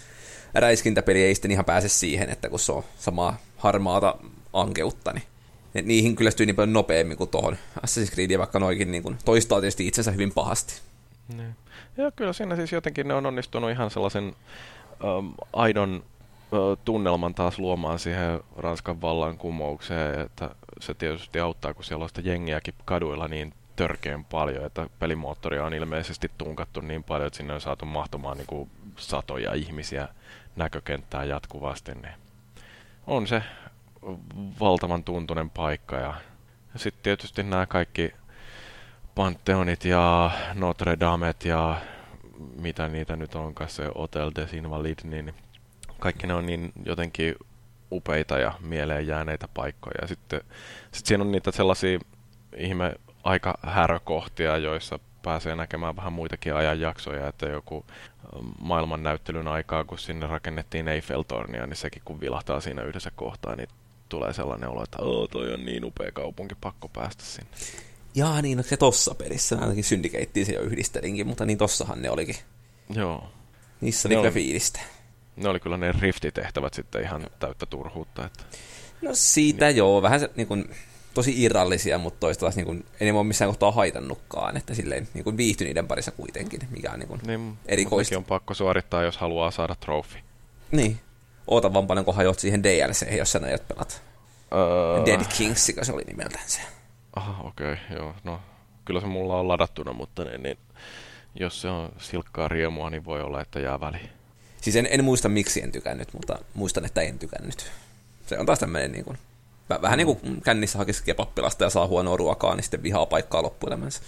[0.55, 4.17] räiskintäpeli ei sitten ihan pääse siihen, että kun se on samaa harmaata
[4.53, 5.25] ankeutta, niin
[5.83, 9.87] niihin kyllästyy niin paljon nopeammin kuin tuohon Assassin's Creed, vaikka noikin niin kuin toistaa tietysti
[9.87, 10.81] itsensä hyvin pahasti.
[11.37, 11.57] Niin.
[11.97, 14.37] Ja kyllä siinä siis jotenkin ne on onnistunut ihan sellaisen
[15.19, 16.05] um, aidon
[16.85, 22.75] tunnelman taas luomaan siihen Ranskan vallankumoukseen, että se tietysti auttaa, kun siellä on sitä jengiäkin
[22.85, 27.87] kaduilla niin törkeän paljon, että pelimoottoria on ilmeisesti tunkattu niin paljon, että sinne on saatu
[27.87, 30.09] mahtumaan niin kuin satoja ihmisiä
[30.57, 32.14] näkökenttää jatkuvasti, niin
[33.07, 33.43] on se
[34.61, 35.97] valtavan tuntunen paikka.
[35.97, 36.14] Ja,
[36.77, 38.12] sitten tietysti nämä kaikki
[39.14, 41.81] Pantheonit ja Notre Damet ja
[42.61, 45.35] mitä niitä nyt onkaan, se Hotel des Invalides, niin
[45.99, 47.35] kaikki ne on niin jotenkin
[47.93, 49.95] upeita ja mieleen jääneitä paikkoja.
[50.01, 50.40] Ja sitten
[50.93, 51.99] sit siinä on niitä sellaisia
[52.57, 57.85] ihme aika härökohtia, joissa pääsee näkemään vähän muitakin ajanjaksoja, että joku
[58.61, 63.69] maailmannäyttelyn aikaa, kun sinne rakennettiin Eiffeltornia, niin sekin kun vilahtaa siinä yhdessä kohtaa, niin
[64.09, 67.51] tulee sellainen olo, että Oo, toi on niin upea kaupunki, pakko päästä sinne.
[68.15, 72.11] Jaa, niin, no se tossa pelissä, ainakin syndikeittiin se jo yhdistelinkin, mutta niin tossahan ne
[72.11, 72.37] olikin.
[72.95, 73.29] Joo.
[73.81, 74.81] Niissä oli Ne kyllä on- fiilistä.
[75.37, 78.25] Ne oli kyllä ne riftitehtävät sitten ihan täyttä turhuutta.
[78.27, 78.45] Että...
[79.03, 79.77] No siitä niin.
[79.77, 80.75] joo, vähän se, niin kuin,
[81.14, 85.09] tosi irrallisia, mutta toista taas niin kuin, ei ne ole missään kohtaa haitannutkaan, että silleen
[85.14, 88.16] niin kuin viihtyi niiden parissa kuitenkin, mikä on niin kuin, Niin, erikoista.
[88.16, 90.18] on pakko suorittaa, jos haluaa saada trofi.
[90.70, 91.00] Niin.
[91.46, 94.03] Oota vaan paljon, kun hajoat siihen DLC, jos sä näet pelat.
[94.53, 96.61] Öö, Dead Kings, se oli nimeltään se.
[97.16, 98.14] Aha, okei, okay, joo.
[98.24, 98.40] No,
[98.85, 100.59] kyllä se mulla on ladattuna, mutta niin, niin,
[101.40, 104.11] jos se on silkkaa riemua, niin voi olla, että jää väliin.
[104.61, 107.70] Siis en, en muista, miksi en tykännyt, mutta muistan, että en tykännyt.
[108.27, 109.18] Se on taas tämmöinen niin kuin,
[109.68, 114.00] vähän niin kuin kännissä hakisi kebappilasta ja saa huonoa ruokaa, niin sitten vihaa paikkaa loppuelämänsä.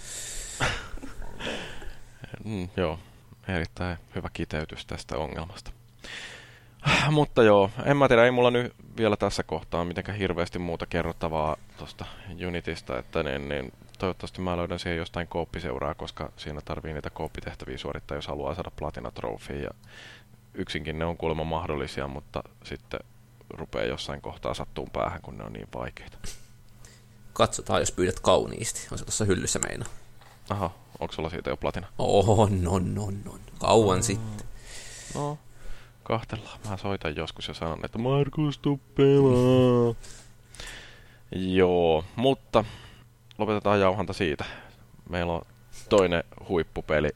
[2.43, 2.99] Mm, joo,
[3.47, 5.71] erittäin hyvä kiteytys tästä ongelmasta.
[7.11, 11.57] Mutta joo, en mä tiedä, ei mulla nyt vielä tässä kohtaa mitenkään hirveästi muuta kerrottavaa
[11.77, 12.05] tuosta
[12.47, 17.77] Unitista, että niin, niin toivottavasti mä löydän siihen jostain kooppiseuraa, koska siinä tarvii niitä kooppitehtäviä
[17.77, 19.61] suorittaa, jos haluaa saada Platina Trophy.
[19.61, 19.69] Ja
[20.53, 22.99] yksinkin ne on kuulemma mahdollisia, mutta sitten
[23.49, 26.17] rupeaa jossain kohtaa sattuun päähän, kun ne on niin vaikeita.
[27.33, 28.87] Katsotaan, jos pyydät kauniisti.
[28.91, 29.85] On se tuossa hyllyssä meina.
[30.49, 31.87] Aha, onko sulla siitä jo Platina?
[31.97, 33.39] On, on, on, on.
[33.59, 34.47] Kauan sitten.
[35.15, 35.37] No,
[36.03, 36.59] kahtellaan.
[36.69, 39.95] Mä soitan joskus ja sanon, että Markus, tuu pelaa.
[41.55, 42.65] Joo, mutta
[43.37, 44.45] lopetetaan jauhanta siitä.
[45.09, 45.41] Meillä on
[45.89, 47.09] toinen huippupeli.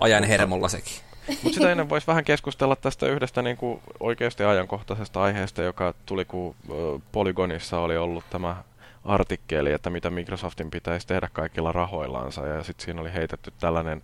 [0.00, 0.94] Ajan hermolla sekin.
[1.28, 6.24] Mutta sitä ennen voisi vähän keskustella tästä yhdestä niin kuin oikeasti ajankohtaisesta aiheesta, joka tuli,
[6.24, 6.54] kun
[7.12, 8.56] Polygonissa oli ollut tämä
[9.04, 12.46] artikkeli, että mitä Microsoftin pitäisi tehdä kaikilla rahoillansa.
[12.46, 14.02] Ja sitten siinä oli heitetty tällainen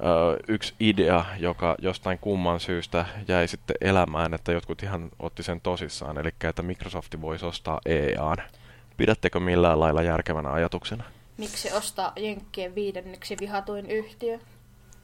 [0.00, 5.60] ö, yksi idea, joka jostain kumman syystä jäi sitten elämään, että jotkut ihan otti sen
[5.60, 6.18] tosissaan.
[6.18, 8.36] Eli että Microsoft voisi ostaa EAN.
[8.96, 11.04] Pidättekö millään lailla järkevänä ajatuksena?
[11.36, 14.38] Miksi ostaa Jenkkien viidenneksi vihatuin yhtiö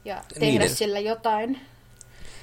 [0.07, 1.59] ja tehdä Niiden- sillä jotain?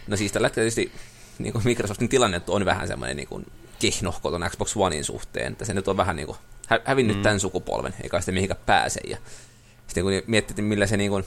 [0.07, 1.01] No siis tällä hetkellä tietysti
[1.39, 3.47] niin kuin Microsoftin tilanne on vähän semmoinen niin kuin
[3.79, 7.23] kehnohko ton Xbox Onein suhteen, että se nyt on vähän niin kuin hä- hävinnyt mm.
[7.23, 9.01] tämän sukupolven, eikä sitä mihinkään pääse.
[9.09, 9.17] Ja
[9.87, 11.25] sitten kun miettii, millä se niin kuin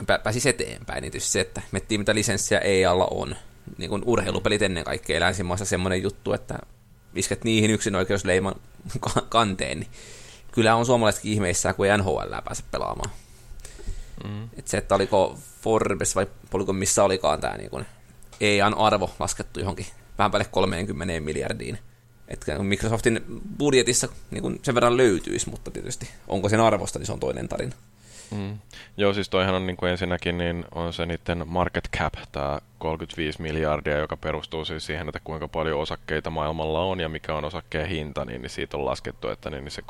[0.00, 3.36] pä- pääsisi eteenpäin, niin tietysti se, että miettii mitä lisenssiä EAlla on.
[3.78, 6.58] Niin kuin urheilupelit ennen kaikkea länsimaissa semmoinen juttu, että
[7.14, 8.54] isket niihin yksin oikeusleiman
[9.00, 9.90] ka- kanteen, niin
[10.52, 13.10] kyllä on suomalaisetkin ihmeissään, kun ei NHL pääse pelaamaan.
[14.24, 14.48] Mm.
[14.58, 17.86] Et se, että oliko Forbes vai oliko missä olikaan tämä niin
[18.40, 19.86] EAN arvo laskettu johonkin
[20.18, 21.78] vähän päälle 30 miljardiin.
[22.28, 23.20] Että Microsoftin
[23.58, 27.48] budjetissa niin kuin sen verran löytyisi, mutta tietysti onko sen arvosta, niin se on toinen
[27.48, 27.72] tarina.
[28.30, 28.58] Mm.
[28.96, 33.42] Joo, siis toihan on niin kuin ensinnäkin niin on se niiden market cap, tämä 35
[33.42, 37.88] miljardia, joka perustuu siis siihen, että kuinka paljon osakkeita maailmalla on ja mikä on osakkeen
[37.88, 39.82] hinta, niin, niin siitä on laskettu, että niin, niin se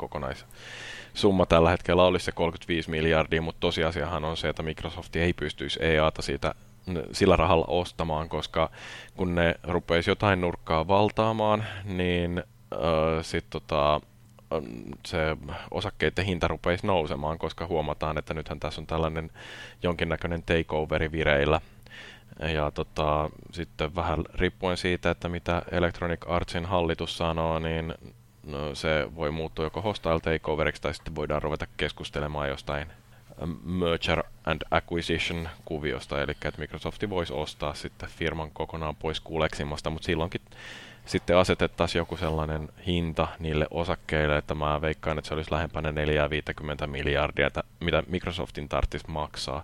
[1.11, 5.79] kokonaissumma tällä hetkellä olisi se 35 miljardia, mutta tosiasiahan on se, että Microsoft ei pystyisi
[5.83, 6.55] EAta siitä
[7.11, 8.69] sillä rahalla ostamaan, koska
[9.17, 12.43] kun ne rupeisi jotain nurkkaa valtaamaan, niin
[12.73, 12.79] äh,
[13.21, 14.01] sitten tota,
[15.05, 15.37] se
[15.71, 19.31] osakkeiden hinta rupeisi nousemaan, koska huomataan, että nythän tässä on tällainen
[19.83, 21.61] jonkinnäköinen takeoveri vireillä.
[22.53, 27.93] Ja tota, sitten vähän riippuen siitä, että mitä Electronic Artsin hallitus sanoo, niin
[28.43, 32.87] no, se voi muuttua joko hostile takeoveriksi tai sitten voidaan ruveta keskustelemaan jostain
[33.41, 39.89] ähm, merger and acquisition kuviosta, eli että Microsoft voisi ostaa sitten firman kokonaan pois kuuleksimasta,
[39.89, 40.41] mutta silloinkin
[41.05, 45.91] sitten asetettaisiin joku sellainen hinta niille osakkeille, että mä veikkaan, että se olisi lähempänä
[46.83, 49.63] 4-50 miljardia, että mitä Microsoftin tarvitsisi maksaa.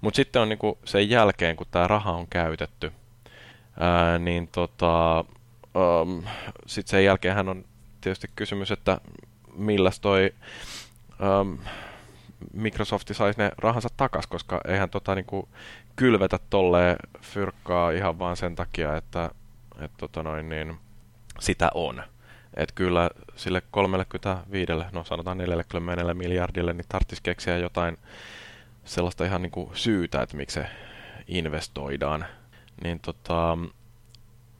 [0.00, 2.92] Mutta sitten on niinku sen jälkeen, kun tämä raha on käytetty,
[3.80, 5.24] ää, niin tota,
[6.66, 7.64] sitten sen jälkeen on
[8.06, 9.00] tietysti kysymys, että
[9.56, 10.34] milläs toi
[11.40, 11.58] um,
[12.52, 15.48] Microsoft saisi ne rahansa takas, koska eihän tota niinku
[15.96, 19.30] kylvetä tolleen fyrkkaa ihan vaan sen takia, että
[19.80, 20.76] et tota noin, niin
[21.40, 22.02] sitä on.
[22.54, 27.98] Et kyllä sille 35, no sanotaan 40 miljardille, niin tarvitsisi keksiä jotain
[28.84, 30.66] sellaista ihan niin kuin syytä, että miksi se
[31.28, 32.26] investoidaan.
[32.84, 33.58] Niin tota,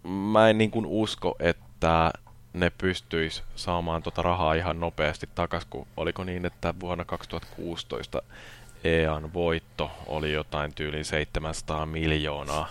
[0.08, 2.10] mä en niin kuin usko, että
[2.56, 8.22] ne pystyis saamaan tota rahaa ihan nopeasti takas, kun oliko niin, että vuonna 2016
[8.84, 12.70] EAN voitto oli jotain tyyliin 700 miljoonaa,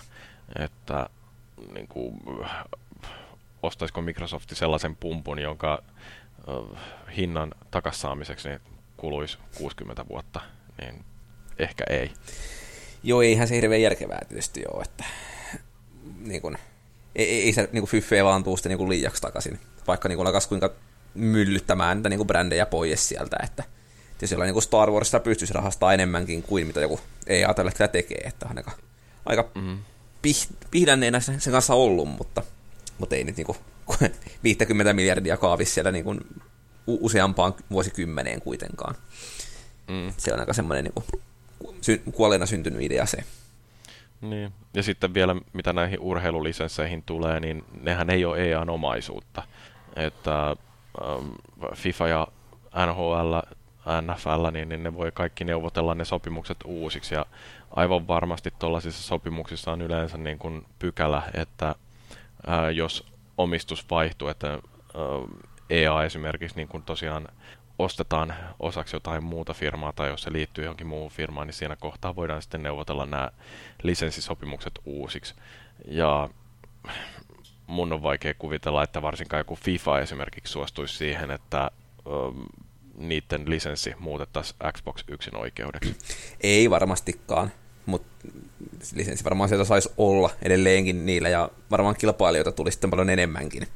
[0.58, 1.08] että
[1.74, 2.20] niin kuin,
[3.62, 5.82] ostaisiko Microsoft sellaisen pumpun, jonka
[7.16, 8.60] hinnan takassaamiseksi niin
[8.96, 10.40] kuluisi 60 vuotta,
[10.80, 11.04] niin
[11.58, 12.12] ehkä ei.
[13.02, 15.04] Joo, eihän se hirveän järkevää tietysti ole, että
[16.20, 16.58] niin kun,
[17.16, 20.70] ei, ei se niin fyffeä vaan tuu sitten niin liiaksi takaisin, vaikka niin alkaisi kuinka
[21.14, 23.64] myllyttämään niitä niin brändejä pois sieltä, että
[24.22, 28.20] jos siellä niin Star Warsista pystyisi rahastaa enemmänkin kuin mitä joku EA tällä hetkellä tekee,
[28.24, 28.72] että on aika,
[29.26, 29.78] aika mm-hmm.
[30.22, 32.42] pih, pihdänneena sen kanssa ollut, mutta,
[32.98, 33.58] mutta ei nyt niin kuin,
[34.44, 36.20] 50 miljardia kaavissa siellä niin kuin
[36.86, 38.94] useampaan vuosikymmeneen kuitenkaan.
[39.88, 40.12] Mm.
[40.16, 41.06] Se on aika semmoinen niin kuin,
[41.80, 43.24] sy- kuolleena syntynyt idea se.
[44.20, 44.52] Niin.
[44.74, 49.42] Ja sitten vielä mitä näihin urheilulisensseihin tulee, niin nehän ei ole EAN omaisuutta.
[49.96, 51.30] Että ähm,
[51.74, 52.28] FIFA ja
[52.86, 53.34] NHL,
[54.12, 57.14] NFL, niin, niin ne voi kaikki neuvotella ne sopimukset uusiksi.
[57.14, 57.26] Ja
[57.70, 61.74] aivan varmasti tuollaisissa sopimuksissa on yleensä niin kuin pykälä, että
[62.46, 63.06] ää, jos
[63.38, 64.60] omistus vaihtuu, että ää,
[65.70, 67.28] EA esimerkiksi niin kuin tosiaan
[67.78, 72.16] ostetaan osaksi jotain muuta firmaa tai jos se liittyy johonkin muuhun firmaan, niin siinä kohtaa
[72.16, 73.30] voidaan sitten neuvotella nämä
[73.82, 75.34] lisenssisopimukset uusiksi.
[75.88, 76.28] Ja
[77.66, 81.70] mun on vaikea kuvitella, että varsinkaan joku FIFA esimerkiksi suostuisi siihen, että
[82.06, 82.46] um,
[82.96, 85.96] niiden lisenssi muutettaisiin Xbox yksin oikeudeksi.
[86.40, 87.52] Ei varmastikaan,
[87.86, 88.28] mutta
[88.94, 93.66] lisenssi varmaan sieltä saisi olla edelleenkin niillä ja varmaan kilpailijoita tulisi sitten paljon enemmänkin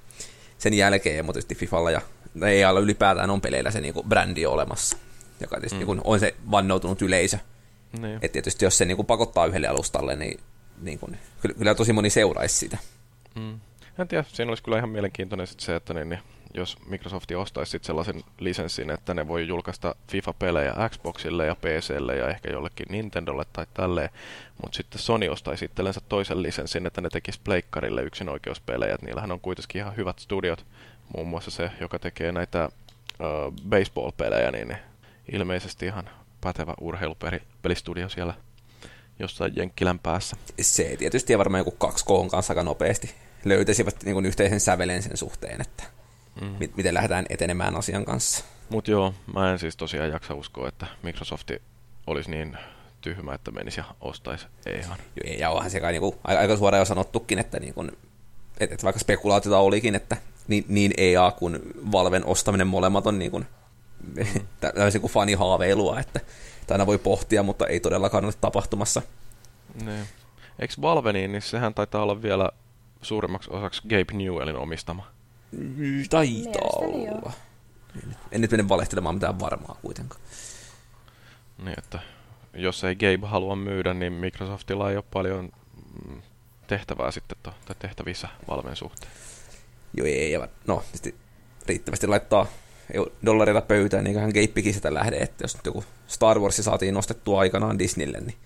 [0.58, 2.00] sen jälkeen, mutta tietysti Fifalla ja
[2.46, 4.96] ei alla ylipäätään on peleillä se niinku brändi olemassa,
[5.40, 5.86] joka tietysti mm.
[5.86, 7.38] niinku on se vannoutunut yleisö.
[8.00, 8.18] Niin.
[8.22, 10.40] Et tietysti jos se niinku pakottaa yhdelle alustalle, niin
[10.80, 12.78] niinku, kyllä, kyllä tosi moni seuraisi sitä.
[13.34, 13.60] Mm.
[13.98, 16.20] En tiedä, siinä olisi kyllä ihan mielenkiintoinen sit se, että niin, niin,
[16.54, 22.28] jos Microsoft ostaisi sit sellaisen lisenssin, että ne voi julkaista FIFA-pelejä Xboxille ja PClle ja
[22.28, 24.10] ehkä jollekin Nintendolle tai tälleen,
[24.62, 28.96] mutta sitten Sony ostaisi itsellensä toisen lisenssin, että ne tekisi pleikkarille yksinoikeuspelejä.
[29.02, 30.66] Niillähän on kuitenkin ihan hyvät studiot,
[31.16, 34.76] muun muassa se, joka tekee näitä uh, baseball-pelejä, niin
[35.32, 38.34] ilmeisesti ihan pätevä urheilupelistudio siellä
[39.18, 40.36] jossain Jenkkilän päässä.
[40.60, 45.16] Se tietysti ja varmaan joku 2K kanssa aika nopeasti löytäisivät niin kuin yhteisen sävelen sen
[45.16, 45.84] suhteen, että
[46.40, 46.68] mm.
[46.76, 48.44] miten lähdetään etenemään asian kanssa.
[48.68, 51.62] Mutta joo, mä en siis tosiaan jaksa uskoa, että Microsofti
[52.06, 52.58] olisi niin
[53.00, 54.46] tyhmä, että menisi ja ostaisi
[54.78, 54.98] ihan.
[55.24, 57.88] Joo, ja onhan se kai niin kuin, aika suoraan jo sanottukin, että, niin kuin,
[58.60, 60.16] että, että vaikka spekulaatiota olikin, että
[60.50, 61.60] niin, niin EA kuin
[61.92, 63.46] Valven ostaminen molemmat on niin kuin,
[64.16, 64.24] mm.
[64.74, 66.20] täysin kuin fanihaaveilua, että,
[66.60, 69.02] että aina voi pohtia, mutta ei todellakaan ole tapahtumassa.
[69.84, 70.04] Niin.
[70.58, 72.50] Eikö Valve niin, niin sehän taitaa olla vielä
[73.02, 75.06] suurimmaksi osaksi Gabe Newellin omistama.
[76.10, 77.32] Taitaa olla.
[78.32, 80.20] En nyt mene valehtelemaan mitään varmaa kuitenkaan.
[81.64, 81.98] Niin, että
[82.54, 85.48] jos ei Gabe halua myydä, niin Microsoftilla ei ole paljon
[86.08, 86.22] mm,
[86.66, 89.12] tehtävää sitten to, tai tehtävissä Valven suhteen.
[89.96, 90.40] Joo, ei, ei.
[90.66, 90.82] No,
[91.66, 92.46] riittävästi laittaa
[93.26, 97.40] dollareita pöytään, niin hän Gabekin sitä lähde, että jos nyt joku Star Wars saatiin nostettua
[97.40, 98.36] aikanaan Disneylle, niin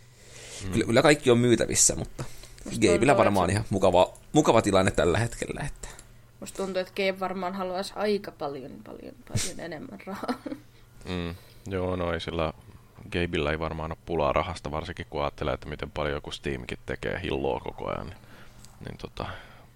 [0.64, 0.72] mm.
[0.72, 2.24] kyllä, kyllä kaikki on myytävissä, mutta
[2.74, 5.60] Gabeillä varmaan ihan mukava, mukava tilanne tällä hetkellä.
[5.66, 5.88] Että.
[6.40, 10.34] Musta tuntuu, että Gabe varmaan haluaisi aika paljon, paljon, paljon enemmän rahaa.
[11.08, 11.34] Mm,
[11.66, 12.52] joo, no ei sillä
[13.04, 17.20] Gabeillä ei varmaan ole pulaa rahasta, varsinkin kun ajattelee, että miten paljon joku Steamkin tekee
[17.22, 18.06] hilloa koko ajan.
[18.06, 18.16] Niin,
[18.84, 19.26] niin tota,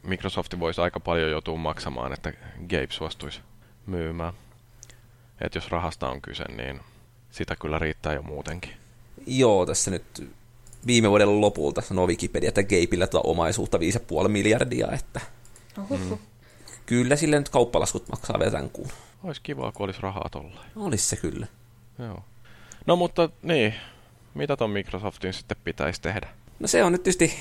[0.09, 2.33] Microsoft voisi aika paljon joutua maksamaan, että
[2.69, 3.41] Gabe suostuisi
[3.87, 4.33] myymään.
[5.41, 6.81] Et jos rahasta on kyse, niin
[7.31, 8.71] sitä kyllä riittää jo muutenkin.
[9.27, 10.31] Joo, tässä nyt
[10.87, 13.79] viime vuoden lopulta sanoo Wikipedia, että Gabeillä tuota omaisuutta
[14.23, 15.21] 5,5 miljardia, että
[15.91, 16.19] mm.
[16.87, 18.89] kyllä sille nyt kauppalaskut maksaa vielä tämän kuun.
[19.25, 20.65] Olisi kiva, kun olisi rahaa tolla.
[20.77, 21.47] Olisi se kyllä.
[21.99, 22.25] Joo.
[22.87, 23.75] No mutta niin,
[24.35, 26.29] mitä ton Microsoftin sitten pitäisi tehdä?
[26.61, 27.35] No se on nyt tietysti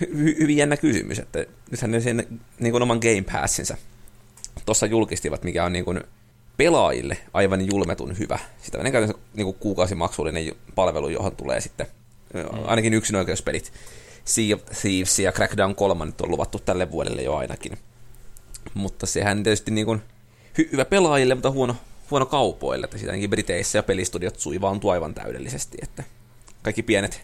[0.00, 3.76] hy- hy- hyvin jännä kysymys, että nythän ne sen niin kuin oman Game Passinsa
[4.66, 6.00] tuossa julkistivat, mikä on niin kuin
[6.56, 8.38] pelaajille aivan julmetun hyvä.
[8.62, 11.86] Sitä on käytännössä niin kuin kuukausimaksullinen palvelu, johon tulee sitten
[12.34, 12.42] mm.
[12.64, 13.72] ainakin yksinoikeuspelit.
[14.24, 17.78] Sea of Thieves ja Crackdown 3 nyt on luvattu tälle vuodelle jo ainakin.
[18.74, 20.02] Mutta sehän tietysti niin kuin
[20.60, 21.76] hy- hyvä pelaajille, mutta huono,
[22.10, 22.84] huono kaupoille.
[22.84, 25.78] Että siitäkin Briteissä ja pelistudiot suivaantuu aivan täydellisesti.
[25.82, 26.04] Että
[26.62, 27.22] kaikki pienet,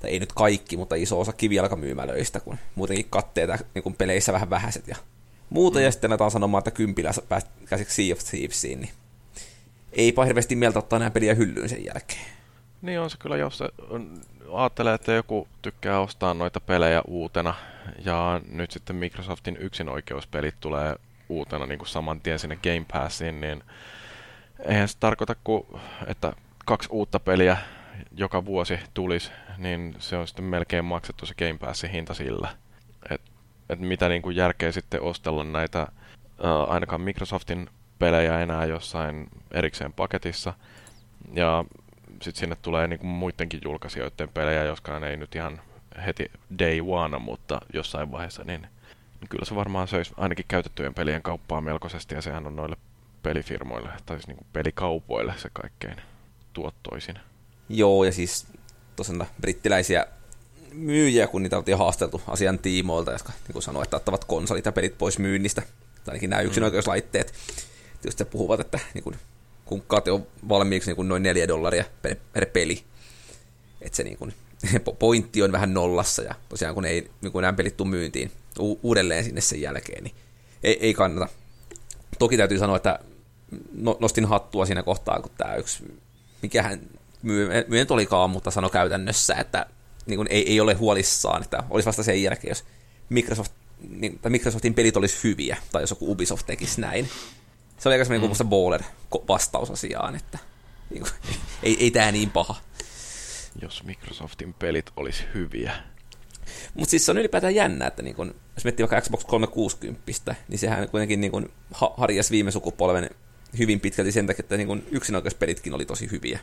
[0.00, 4.50] tai ei nyt kaikki, mutta iso osa kivijalkamyymälöistä, kun muutenkin katteita niin kuin peleissä vähän
[4.50, 4.96] vähäiset ja
[5.50, 5.78] muuta.
[5.78, 5.84] Mm.
[5.84, 8.92] Ja sitten aletaan sanomaan, että kympillä päästä käsiksi Sea of Thievesiin, niin
[9.92, 12.26] ei hirveästi mieltä ottaa nämä peliä hyllyyn sen jälkeen.
[12.82, 13.68] Niin on se kyllä, jos se
[14.52, 17.54] ajattelee, että joku tykkää ostaa noita pelejä uutena,
[18.04, 20.96] ja nyt sitten Microsoftin yksinoikeuspelit tulee
[21.28, 23.62] uutena niin kuin saman tien sinne Game Passiin, niin
[24.64, 25.66] eihän se tarkoita, kuin,
[26.06, 26.32] että
[26.64, 27.56] kaksi uutta peliä
[28.18, 32.48] joka vuosi tulisi, niin se on sitten melkein maksettu se Game Passin hinta sillä.
[33.10, 33.20] Et
[33.68, 35.86] että mitä niin kuin järkeä sitten ostella näitä
[36.38, 40.54] uh, ainakaan Microsoftin pelejä enää jossain erikseen paketissa.
[41.32, 41.64] Ja
[42.22, 45.60] sitten sinne tulee niin kuin muidenkin julkaisijoiden pelejä, joskaan ei nyt ihan
[46.06, 48.60] heti day one, mutta jossain vaiheessa, niin,
[49.20, 52.76] niin kyllä se varmaan söisi ainakin käytettyjen pelien kauppaa melkoisesti, ja sehän on noille
[53.22, 55.96] pelifirmoille, tai siis niin kuin pelikaupoille se kaikkein
[56.52, 57.18] tuottoisin.
[57.68, 58.46] Joo, ja siis
[58.96, 60.06] tosiaan brittiläisiä
[60.72, 64.98] myyjiä, kun niitä oltiin haasteltu asian tiimoilta, jotka niin sanoi, että ottavat konsolit ja pelit
[64.98, 67.34] pois myynnistä, tai ainakin nämä yksinoikeuslaitteet.
[68.02, 69.16] Tietysti puhuvat, että niin kun,
[69.64, 72.84] kun kate on valmiiksi niin kun noin neljä dollaria per, per peli,
[73.80, 74.32] että se niin kun,
[74.98, 78.80] pointti on vähän nollassa, ja tosiaan kun ei niin kun nämä pelit tule myyntiin u-
[78.82, 80.14] uudelleen sinne sen jälkeen, niin
[80.62, 81.32] ei, ei kannata.
[82.18, 82.98] Toki täytyy sanoa, että
[83.72, 85.84] no, nostin hattua siinä kohtaa, kun tämä yksi,
[86.42, 86.80] mikähän
[87.68, 89.66] myyjät olikaan, mutta sano käytännössä, että
[90.06, 92.64] niin kuin ei, ei ole huolissaan, että olisi vasta sen jälkeen, jos
[93.08, 93.52] Microsoft,
[93.88, 97.08] niin, tai Microsoftin pelit olisi hyviä, tai jos joku Ubisoft tekisi näin.
[97.78, 98.36] Se oli aikaisemmin mm.
[98.36, 98.82] kuin Baller
[99.28, 100.38] vastaus asiaan, että
[100.90, 101.12] niin kuin,
[101.62, 102.56] ei, ei tämä niin paha.
[103.62, 105.72] Jos Microsoftin pelit olisi hyviä.
[106.74, 110.58] Mutta siis se on ylipäätään jännä, että niin kun, jos miettii vaikka Xbox 360, niin
[110.58, 111.50] sehän kuitenkin niin kun,
[111.96, 113.10] harjas viime sukupolven
[113.58, 116.38] hyvin pitkälti sen takia, että niin yksinoikeuspelitkin oli tosi hyviä.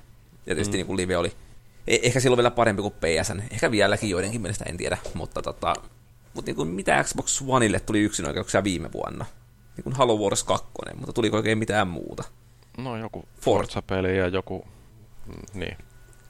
[0.46, 0.78] Ja tietysti mm.
[0.78, 1.32] niin kuin live oli
[1.88, 3.42] e- ehkä silloin vielä parempi kuin PSN.
[3.52, 4.98] Ehkä vieläkin joidenkin mielestä, en tiedä.
[5.14, 5.74] Mutta tota,
[6.34, 9.26] mutta niin kuin mitä Xbox Oneille tuli yksinoikeuksia viime vuonna?
[9.78, 10.66] Niin kuin Halo Wars 2,
[10.96, 12.24] mutta tuli oikein mitään muuta?
[12.78, 14.68] No joku Forza-peli ja joku...
[15.26, 15.78] Mm, niin.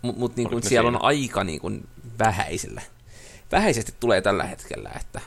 [0.01, 0.99] Mutta mut, niin siellä siinä?
[0.99, 1.87] on aika niin kuin
[2.19, 2.81] vähäisellä.
[3.51, 5.21] Vähäisesti tulee tällä hetkellä, että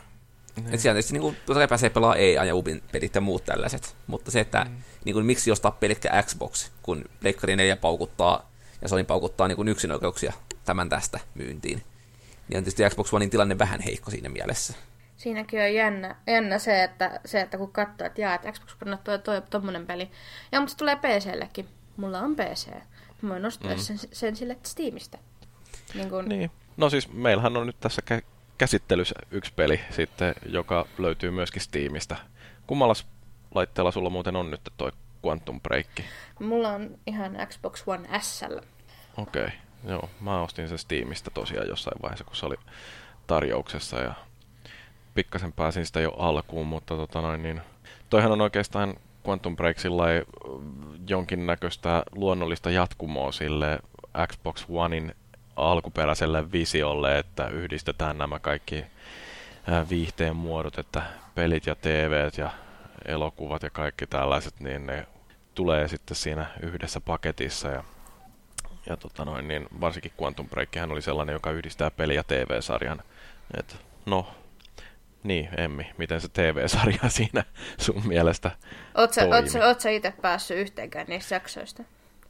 [0.58, 0.66] Mm.
[0.66, 3.44] Että siellä tietysti niin kuin, totta kai pääsee pelaamaan EA ja Ubin pelit ja muut
[3.44, 4.82] tällaiset, mutta se, että mm.
[5.04, 8.50] niin kuin, miksi ostaa pelkkä Xbox, kun Pleikkari 4 paukuttaa
[8.82, 10.32] ja Sony paukuttaa niin kuin yksinoikeuksia
[10.64, 11.82] tämän tästä myyntiin.
[12.48, 14.74] Niin on tietysti Xbox Onein tilanne vähän heikko siinä mielessä.
[15.16, 18.98] Siinäkin on jännä, jännä se, että, se, että kun katsoo, että jaa, että Xbox One
[19.04, 20.10] toi, toi tommonen peli.
[20.52, 21.68] Ja mutta se tulee PCllekin.
[21.96, 22.68] Mulla on PC.
[23.22, 23.78] Mä voin ostaa mm.
[23.78, 25.18] sen, sen sille Steamista.
[25.94, 26.24] Niin, kun...
[26.24, 26.50] niin.
[26.76, 28.24] No siis meillähän on nyt tässä kä-
[28.58, 32.16] käsittelyssä yksi peli sitten, joka löytyy myöskin Steamista.
[32.66, 32.94] Kummalla
[33.54, 34.92] laitteella sulla muuten on nyt toi
[35.26, 35.86] Quantum Break?
[36.40, 38.44] Mulla on ihan Xbox One S.
[39.16, 39.50] Okei, okay.
[39.84, 40.08] joo.
[40.20, 42.56] Mä ostin sen Steamista tosiaan jossain vaiheessa, kun se oli
[43.26, 44.14] tarjouksessa ja
[45.14, 47.60] pikkasen pääsin sitä jo alkuun, mutta tota noin, niin,
[48.10, 48.94] toihan on oikeastaan
[49.28, 49.76] Quantum Break
[51.08, 53.78] jonkinnäköistä luonnollista jatkumoa sille
[54.26, 55.14] Xbox Onein
[55.56, 58.84] alkuperäiselle visiolle, että yhdistetään nämä kaikki
[59.90, 61.02] viihteen muodot, että
[61.34, 62.50] pelit ja TVt ja
[63.08, 65.06] elokuvat ja kaikki tällaiset, niin ne
[65.54, 67.84] tulee sitten siinä yhdessä paketissa ja,
[68.86, 73.02] ja tota noin, niin varsinkin Quantum Break oli sellainen, joka yhdistää peli- ja TV-sarjan.
[73.58, 74.34] Et, no,
[75.22, 77.44] niin, Emmi, miten se TV-sarja siinä
[77.78, 78.50] sun mielestä
[78.94, 81.82] Oletko sä itse päässyt yhteenkään niistä jaksoista?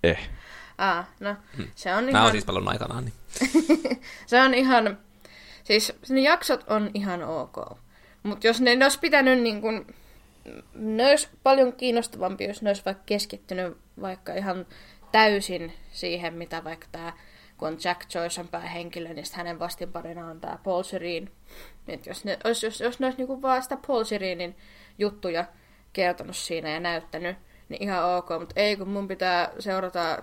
[0.04, 0.30] Eh.
[0.78, 1.68] Ah, no, hmm.
[1.74, 2.12] se on ihan...
[2.12, 3.04] Mä oon siis paljon aikanaan.
[3.04, 3.14] Niin.
[4.26, 4.98] se on ihan...
[5.64, 7.56] Siis ne jaksot on ihan ok.
[8.22, 9.86] Mutta jos ne, ne olisi pitänyt niin kun
[10.74, 14.66] ne olisi paljon kiinnostavampi, jos ne olisi vaikka keskittynyt vaikka ihan
[15.12, 17.12] täysin siihen, mitä vaikka tämä,
[17.56, 21.28] kun Jack Joyce on päähenkilö, niin hänen vastinparina on tämä Paul Serene.
[21.88, 24.56] Että jos ne, jos, jos, jos ne olisi niinku vaan sitä Paul Serenin
[24.98, 25.44] juttuja
[25.92, 27.36] kertonut siinä ja näyttänyt,
[27.68, 30.22] niin ihan ok, mutta ei kun mun pitää seurata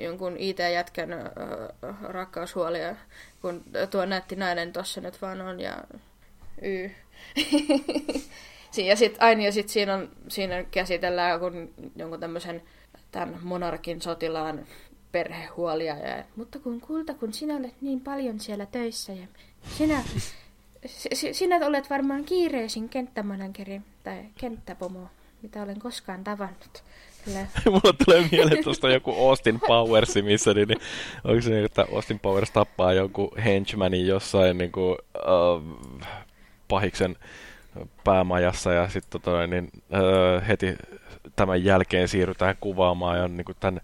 [0.00, 1.28] jonkun IT-jätkän äh,
[2.02, 2.96] rakkaushuolia,
[3.42, 5.84] kun tuo nätti nainen tuossa nyt vaan on ja
[6.62, 6.90] y.
[8.78, 12.62] Ja sitten aina ja sit siinä, on, siinä käsitellään kun jonkun tämmöisen
[13.10, 14.66] tämän monarkin sotilaan
[15.12, 15.96] perhehuolia.
[15.96, 19.26] Ja, mutta kun kulta, kun sinä olet niin paljon siellä töissä ja
[19.78, 20.02] sinä,
[21.32, 25.08] sinä olet varmaan kiireisin kenttämanageri tai kenttäpomo,
[25.42, 26.84] mitä olen koskaan tavannut.
[27.66, 30.78] Mulla tulee mieleen tuosta joku Austin Powers, missä niin, niin,
[31.24, 35.62] onko se niin, että Austin Powers tappaa jonkun henchmanin jossain niin kuin, uh,
[36.68, 37.16] pahiksen
[38.04, 40.76] päämajassa ja sitten tota, niin, öö, heti
[41.36, 43.80] tämän jälkeen siirrytään kuvaamaan ja niin kuin tämän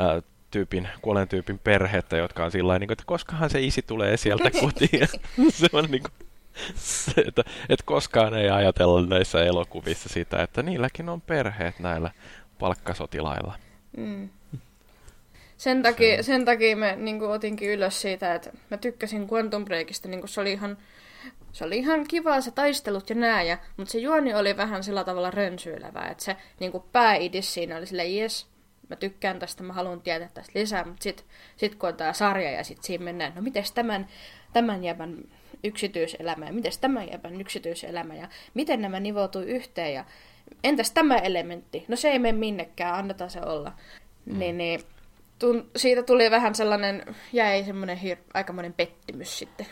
[0.00, 0.20] öö,
[0.50, 5.08] tyypin, kuolen tyypin perhettä, jotka on sillä niin että koskahan se isi tulee sieltä kotiin.
[5.58, 6.28] se on niin kuin,
[6.74, 12.10] se, että, että koskaan ei ajatella näissä elokuvissa sitä, että niilläkin on perheet näillä
[12.58, 13.54] palkkasotilailla.
[13.96, 14.28] Mm.
[15.56, 20.08] Sen takia, sen takia me niin kuin, otinkin ylös siitä, että mä tykkäsin Quantum Breakista,
[20.08, 20.76] niin kuin se oli ihan
[21.56, 25.30] se oli ihan kiva se taistelut ja nää, mutta se juoni oli vähän sillä tavalla
[25.30, 28.46] rönsyilevä, että se niin kuin pääidis siinä oli silleen, jes,
[28.88, 31.26] mä tykkään tästä, mä haluan tietää tästä lisää, mutta sitten
[31.56, 34.08] sit kun on tämä sarja ja sitten siinä mennään, no miten tämän,
[34.52, 35.18] tämän jävän
[35.64, 40.04] yksityiselämä ja miten tämä jäbän yksityiselämä ja miten nämä nivoutuu yhteen ja
[40.64, 41.84] entäs tämä elementti?
[41.88, 43.72] No se ei mene minnekään, annetaan se olla.
[44.24, 44.38] Mm.
[44.38, 44.80] Niin, niin
[45.38, 49.66] tun, siitä tuli vähän sellainen, jäi semmoinen hir- aikamoinen pettymys sitten.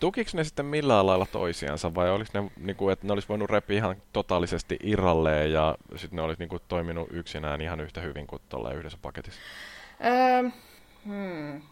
[0.00, 3.50] Tukiko ne sitten millään lailla toisiansa vai oliko ne, niin kuin, että ne olisi voinut
[3.50, 8.26] repiä ihan totaalisesti irralleen ja sitten ne olisi niin kuin, toiminut yksinään ihan yhtä hyvin
[8.26, 9.40] kuin tuolla yhdessä paketissa?
[10.04, 10.50] Öö,
[11.04, 11.62] hmm.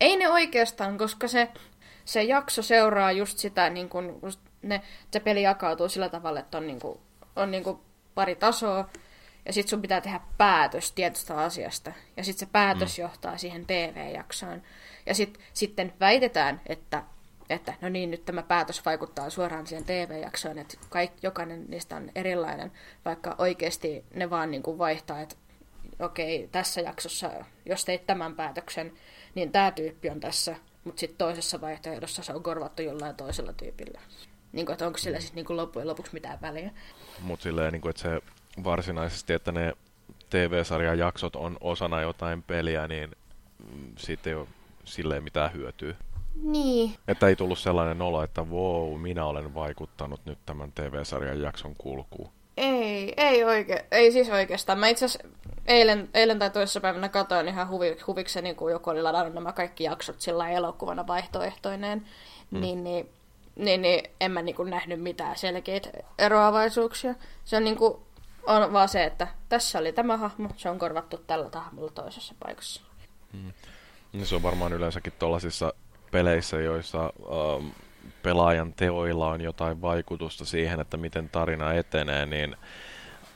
[0.00, 1.48] Ei ne oikeastaan, koska se,
[2.04, 4.20] se jakso seuraa just sitä, niin kun,
[4.62, 7.00] ne, se peli jakautuu sillä tavalla, että on, niin kun,
[7.36, 7.64] on niin
[8.14, 8.88] pari tasoa,
[9.46, 11.92] ja sitten sun pitää tehdä päätös tietystä asiasta.
[12.16, 13.02] Ja sitten se päätös mm.
[13.02, 14.62] johtaa siihen TV-jaksoon.
[15.06, 17.02] Ja sit, sitten väitetään, että,
[17.50, 22.10] että no niin, nyt tämä päätös vaikuttaa suoraan siihen TV-jaksoon, että kaik, jokainen niistä on
[22.14, 22.72] erilainen,
[23.04, 25.36] vaikka oikeasti ne vaan niin kuin vaihtaa, että
[25.98, 27.30] okei, tässä jaksossa,
[27.66, 28.92] jos teit tämän päätöksen,
[29.34, 34.00] niin tämä tyyppi on tässä, mutta sitten toisessa vaihtoehdossa se on korvattu jollain toisella tyypillä.
[34.52, 36.70] Niin kuin, että onko sillä siis niin kuin loppujen lopuksi mitään väliä.
[37.20, 38.20] Mutta silleen, niin kuin, että se
[38.64, 39.72] varsinaisesti, että ne
[40.30, 43.16] TV-sarjan jaksot on osana jotain peliä, niin
[43.96, 44.48] siitä ei ole
[44.84, 45.94] silleen mitään hyötyä.
[46.42, 46.94] Niin.
[47.08, 52.30] Että ei tullut sellainen olo, että wow, minä olen vaikuttanut nyt tämän TV-sarjan jakson kulkuun.
[52.56, 53.80] Ei, ei oikein.
[53.90, 54.78] Ei siis oikeastaan.
[54.78, 55.06] Mä itse
[55.66, 59.84] eilen, eilen tai toisessa päivänä katsoin ihan huvi, huvikseni, kun joku oli ladannut nämä kaikki
[59.84, 62.06] jaksot sillä elokuvana vaihtoehtoineen.
[62.50, 62.60] Hmm.
[62.60, 63.08] Niin, niin,
[63.56, 67.14] niin, niin, en mä niin kuin nähnyt mitään selkeitä eroavaisuuksia.
[67.44, 67.94] Se on niin kuin,
[68.46, 72.80] on vaan se, että tässä oli tämä hahmo, se on korvattu tällä hahmolla toisessa paikassa.
[73.32, 73.52] Hmm.
[74.24, 75.72] Se on varmaan yleensäkin tuollaisissa
[76.10, 77.72] peleissä, joissa um,
[78.22, 82.56] pelaajan teoilla on jotain vaikutusta siihen, että miten tarina etenee, niin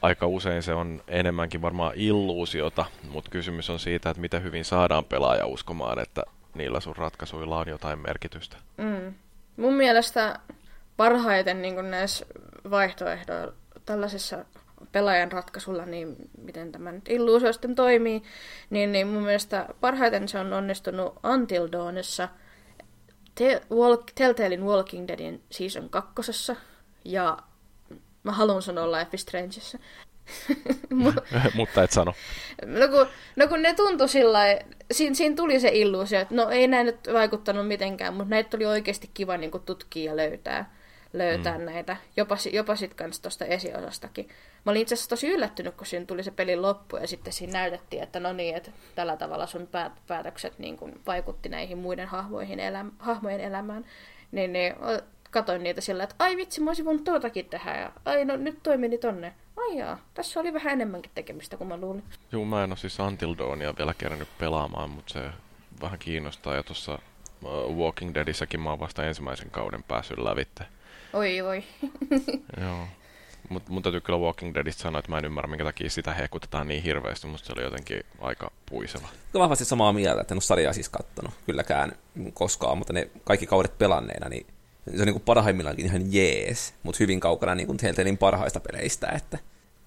[0.03, 5.05] aika usein se on enemmänkin varmaan illuusiota, mutta kysymys on siitä, että miten hyvin saadaan
[5.05, 6.23] pelaaja uskomaan, että
[6.55, 8.57] niillä sun ratkaisuilla on jotain merkitystä.
[8.77, 9.15] Mm.
[9.57, 10.39] Mun mielestä
[10.97, 12.27] parhaiten niin näissä
[12.71, 13.53] vaihtoehdoilla,
[13.87, 14.45] tällaisessa
[14.93, 18.23] pelaajan ratkaisulla, niin miten tämä nyt illuusio sitten toimii,
[18.71, 22.29] niin, niin mun mielestä parhaiten se on onnistunut Until Dawnissa–
[23.35, 26.57] Te- Walk, Telltalein Walking Deadin season kakkosessa
[27.05, 27.39] ja
[28.23, 29.79] mä haluan sanoa Life is Strangeissa.
[31.55, 32.15] Mutta et sano.
[32.67, 33.07] No kun,
[33.37, 34.39] no kun ne tuntui sillä
[34.93, 38.67] siinä, siinä tuli se illuusio, että no ei näin nyt vaikuttanut mitenkään, mutta näitä tuli
[38.67, 41.65] oikeasti kiva niin tutkia ja löytää löytää mm.
[41.65, 44.29] näitä, jopa, jopa sitten kanssa tuosta esiosastakin.
[44.65, 47.53] Mä olin itse asiassa tosi yllättynyt, kun siinä tuli se pelin loppu ja sitten siinä
[47.53, 52.09] näytettiin, että no niin, että tällä tavalla sun päät- päätökset niin kun vaikutti näihin muiden
[52.09, 53.85] hahmoihin eläm- hahmojen elämään.
[54.33, 54.75] Niin, niin
[55.31, 58.63] katoin niitä sillä, että ai vitsi, mä olisin voinut tuotakin tehdä ja ai no nyt
[58.63, 59.35] toi meni tonne.
[59.57, 62.05] Ai jaa, tässä oli vähän enemmänkin tekemistä kuin mä luulin.
[62.33, 65.21] Joo, mä en ole siis Until Dawnia vielä kerännyt pelaamaan, mutta se
[65.81, 66.99] vähän kiinnostaa ja tuossa
[67.45, 70.65] uh, Walking Deadissäkin mä oon vasta ensimmäisen kauden päässyt lävitte.
[71.13, 71.65] Oi, oi.
[72.61, 72.87] Joo.
[73.49, 76.69] Mutta mun täytyy kyllä Walking Deadistä sanoa, että mä en ymmärrä, minkä takia sitä hekutetaan
[76.69, 77.27] niin hirveästi.
[77.27, 79.09] Musta se oli jotenkin aika puiseva.
[79.35, 81.93] Vahvasti samaa mieltä, että en ole sarjaa siis kattonut kylläkään
[82.35, 84.47] koskaan, mutta ne kaikki kaudet pelanneena, niin
[84.97, 89.39] se on niin kuin parhaimmillaankin ihan jees, mutta hyvin kaukana niin Telltalein parhaista peleistä, että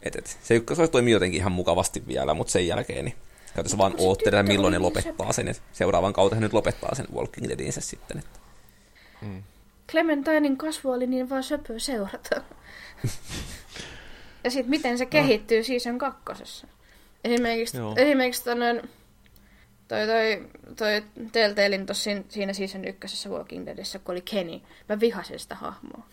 [0.01, 3.15] et, et, se, se toimii jotenkin ihan mukavasti vielä, mutta sen jälkeen niin
[3.55, 7.81] käytössä vaan oottelee, milloin ne lopettaa sen, että seuraavan kautta nyt lopettaa sen Walking Deadinsä
[7.81, 8.17] sitten.
[8.17, 8.39] Että.
[9.21, 9.43] Mm.
[9.91, 12.41] Clementinein kasvu oli niin vaan söpö seurata.
[14.43, 15.63] ja sitten miten se kehittyy no.
[15.63, 16.67] season kakkosessa.
[17.23, 18.81] Esimerkiksi, esimerkiksi tonne,
[19.87, 24.61] toi, toi, toi Telltalein tossa siinä season ykkösessä Walking Deadissä, kun oli Kenny.
[24.89, 26.07] Mä vihasin sitä hahmoa.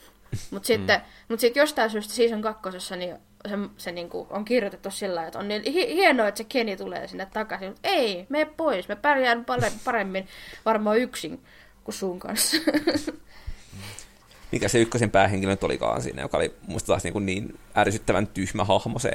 [0.51, 1.05] Mutta sitten, mm.
[1.29, 3.16] mut sit jostain syystä season kakkosessa niin
[3.49, 7.27] se, se niinku on kirjoitettu sillä että on niin hienoa, että se Kenny tulee sinne
[7.27, 7.68] takaisin.
[7.68, 8.89] Mutta ei, mene pois.
[8.89, 9.45] Mä pärjään
[9.85, 10.29] paremmin
[10.64, 11.45] varmaan yksin
[11.85, 12.57] kuin sun kanssa.
[14.53, 18.27] mikä se ykkösen päähenkilö nyt olikaan siinä, joka oli musta taas niin, kuin niin ärsyttävän
[18.27, 19.11] tyhmä hahmo, se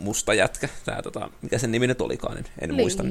[0.00, 0.68] musta jätkä.
[0.84, 2.82] Tää, tota, mikä sen nimi nyt olikaan, en, en Lee.
[2.82, 3.04] muista.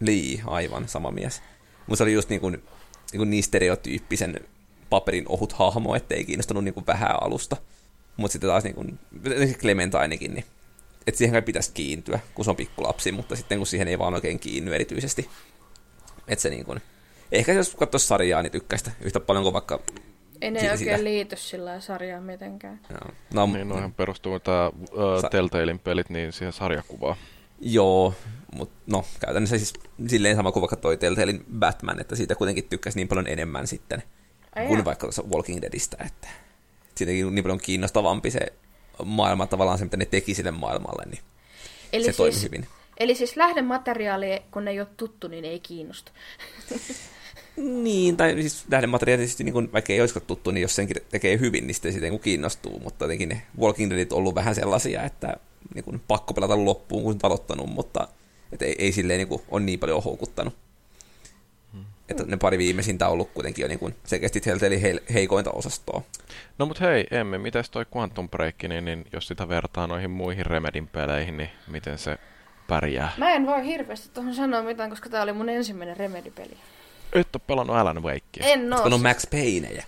[0.00, 1.42] Lee, aivan, sama mies.
[1.86, 2.52] Mutta se oli just niin, kuin,
[3.12, 4.40] niin, kuin niin stereotyyppisen
[4.90, 7.56] paperin ohut hahmo, ettei kiinnostunut niin kuin vähän alusta.
[8.16, 8.98] Mutta sitten taas niin kuin,
[9.58, 10.44] Clementinekin, niin
[11.06, 14.14] että siihen kai pitäisi kiintyä, kun se on pikkulapsi, mutta sitten kun siihen ei vaan
[14.14, 15.30] oikein kiinny erityisesti.
[16.28, 16.82] Että se niin kuin,
[17.32, 19.80] ehkä jos katsoisi sarjaa, niin tykkäistä yhtä paljon kuin vaikka
[20.40, 21.04] ei ne oikein sitä.
[21.04, 22.80] liity sillä sarjaan mitenkään.
[22.90, 23.10] Joo.
[23.34, 27.16] No, niin, noihän perustuu tämä uh, Sa- Telltalein pelit niin siihen sarjakuvaan.
[27.60, 28.14] Joo,
[28.54, 29.72] mutta no käytännössä siis
[30.06, 34.02] silleen sama kuin vaikka toi Telltalein Batman, että siitä kuitenkin tykkäsi niin paljon enemmän sitten
[34.56, 36.28] Ai kuin vaikka tuossa Walking Deadistä, että
[36.94, 38.40] siitäkin niin paljon kiinnostavampi se
[39.04, 41.20] maailma, tavallaan se, mitä ne teki sille maailmalle, niin
[41.92, 42.66] eli se siis, toimi hyvin.
[42.96, 46.12] Eli siis lähdemateriaali, kun ne ei ole tuttu, niin ei kiinnosta.
[47.56, 51.38] Niin, tai siis lähdemateriaali tietysti, niin kuin, vaikka ei olisikaan tuttu, niin jos senkin tekee
[51.38, 55.02] hyvin, niin sitten siitä niin kiinnostuu, mutta jotenkin ne Walking Deadit on ollut vähän sellaisia,
[55.02, 55.36] että
[55.74, 58.08] niin kuin, pakko pelata loppuun, kun aloittanut, mutta
[58.52, 60.56] et ei, ei silleen niin kuin, ole niin paljon houkuttanut.
[61.72, 61.84] Hmm.
[62.08, 64.42] Että ne pari viimeisintä on ollut kuitenkin jo niin kuin, selkeästi
[64.82, 66.02] he, heikointa osastoa.
[66.58, 70.46] No mut hei, Emme, miten toi Quantum Break, niin, niin jos sitä vertaa noihin muihin
[70.46, 72.18] Remedin peleihin, niin miten se
[72.68, 73.12] pärjää?
[73.16, 76.56] Mä en voi hirveästi tuohon sanoa mitään, koska tää oli mun ensimmäinen Remedy-peli.
[77.12, 78.46] Et ole pelannut Alan Wakea.
[78.46, 78.78] En oo.
[78.78, 79.82] Pelannut Max Payneja.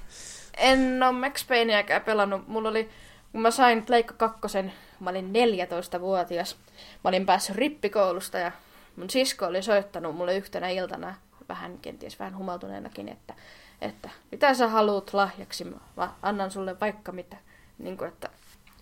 [0.57, 2.49] En oo Max Payneäkään pelannut.
[2.49, 2.89] Mulla oli,
[3.33, 6.57] kun mä sain Leikka kakkosen, mä olin 14-vuotias.
[7.05, 8.53] Mä olin päässyt rippikoulusta ja
[8.97, 11.15] mun sisko oli soittanut mulle yhtenä iltana,
[11.49, 13.35] vähän kenties vähän humaltuneenakin, että,
[13.81, 15.65] että mitä sä haluat lahjaksi,
[15.97, 17.37] mä annan sulle vaikka mitä.
[17.79, 18.29] Niin kuin, että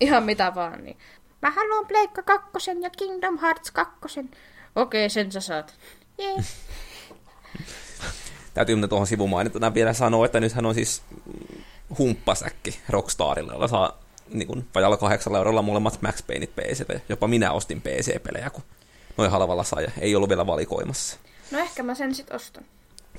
[0.00, 0.84] ihan mitä vaan.
[0.84, 0.96] Niin.
[1.42, 4.30] Mä haluan Pleikka kakkosen ja Kingdom Hearts kakkosen.
[4.76, 5.74] Okei, sen sä saat.
[6.20, 6.44] Yeah.
[8.54, 11.02] Täytyy minä tuohon sivumainintana vielä sanoa, että nythän on siis
[11.98, 17.00] humppasäkki Rockstarilla, jolla saa niin kuin, vajalla kahdeksalla eurolla molemmat Max Payneit PC.
[17.08, 18.62] Jopa minä ostin PC-pelejä, kun
[19.16, 21.18] noin halvalla saa ja ei ollut vielä valikoimassa.
[21.50, 22.64] No ehkä mä sen sit ostan.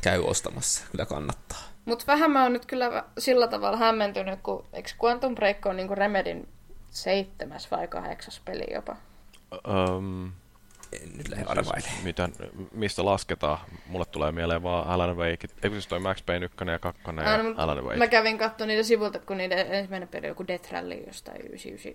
[0.02, 1.64] Käy ostamassa, kyllä kannattaa.
[1.86, 5.96] Mutta vähän mä oon nyt kyllä sillä tavalla hämmentynyt, kun eikö Quantum Break on niinku
[5.96, 6.48] Remedin
[6.90, 8.96] seitsemäs vai kahdeksas peli jopa?
[9.68, 10.32] Um,
[10.92, 11.82] en nyt lähde arvailemaan.
[11.82, 12.30] Siis, mitä,
[12.74, 13.58] mistä lasketaan?
[13.88, 15.48] Mulle tulee mieleen vaan Alan Wake.
[15.64, 17.98] Eikö siis toi Max Payne 1 ja 2 ja Aina, Alan Wake?
[17.98, 21.92] Mä kävin katsomaan niitä sivulta, kun niiden ensimmäinen peli joku Death Rally jostain 99.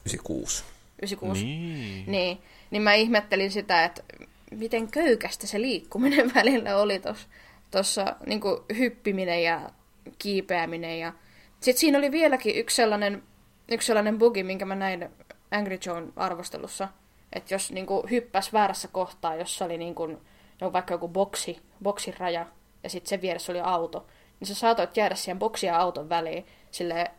[0.00, 0.64] 96.
[0.98, 1.44] 96.
[1.44, 2.04] Niin.
[2.06, 2.38] niin.
[2.70, 4.02] Niin mä ihmettelin sitä, että
[4.50, 7.28] miten köykästä se liikkuminen välillä oli tuossa
[7.70, 9.70] tossa, niinku hyppiminen ja
[10.18, 10.98] kiipeäminen.
[10.98, 11.12] Ja...
[11.60, 13.22] Sitten siinä oli vieläkin yksi sellainen,
[13.68, 15.08] yksi sellainen bugi, minkä mä näin
[15.50, 16.88] Angry Joe arvostelussa–
[17.32, 20.18] että jos niin kuin, hyppäs väärässä kohtaa, jossa oli niin kuin,
[20.60, 22.46] no, vaikka joku boksi, boksin raja,
[22.82, 24.06] ja sitten sen vieressä oli auto,
[24.40, 27.10] niin sä saatoit jäädä siihen boksin ja auton väliin sille,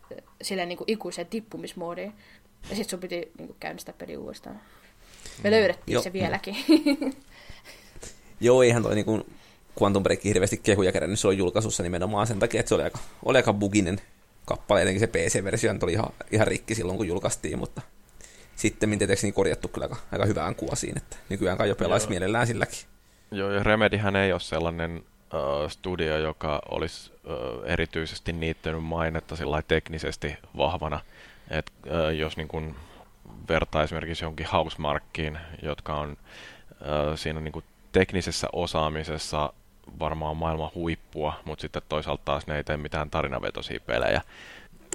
[0.42, 2.14] sille niin kuin ikuiseen tippumismoodiin.
[2.70, 4.56] Ja sitten sun piti niin kuin, käynnistää peli uudestaan.
[5.44, 5.52] Me mm.
[5.52, 6.56] löydettiin jo, se vieläkin.
[8.40, 9.26] Joo, eihän toi niin kuin
[9.82, 13.00] Quantum Break hirveästi kehuja kerännyt se on julkaisussa nimenomaan sen takia, että se oli aika,
[13.26, 14.02] oli aika buginen
[14.46, 17.82] kappale, etenkin se PC-versio oli ihan, ihan rikki silloin, kun julkaistiin, mutta
[18.56, 22.48] sitten tietysti niin korjattu kyllä aika, aika hyvään kuosiin, että nykyään kai jo pelaisi mielellään
[22.48, 22.80] silläkin.
[23.32, 29.62] Joo, ja Remedyhän ei ole sellainen uh, studio, joka olisi uh, erityisesti niittänyt mainetta sillä
[29.62, 31.00] teknisesti vahvana.
[31.50, 32.76] Et, uh, jos niin kun
[33.50, 39.54] vertaa esimerkiksi jonkin Housemarkkiin, jotka on uh, siinä niin kuin teknisessä osaamisessa
[40.00, 44.22] varmaan maailman huippua, mutta sitten toisaalta taas ne ei tee mitään tarinavetoisia pelejä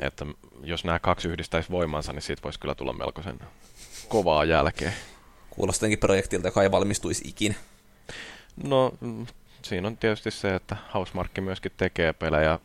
[0.00, 0.26] että
[0.64, 3.40] jos nämä kaksi yhdistäisi voimansa, niin siitä voisi kyllä tulla melkoisen
[4.08, 4.92] kovaa jälkeen.
[5.50, 7.54] Kuulostaa projektilta, joka ei valmistuisi ikinä.
[8.64, 8.92] No,
[9.62, 12.58] siinä on tietysti se, että Housemark myöskin tekee pelejä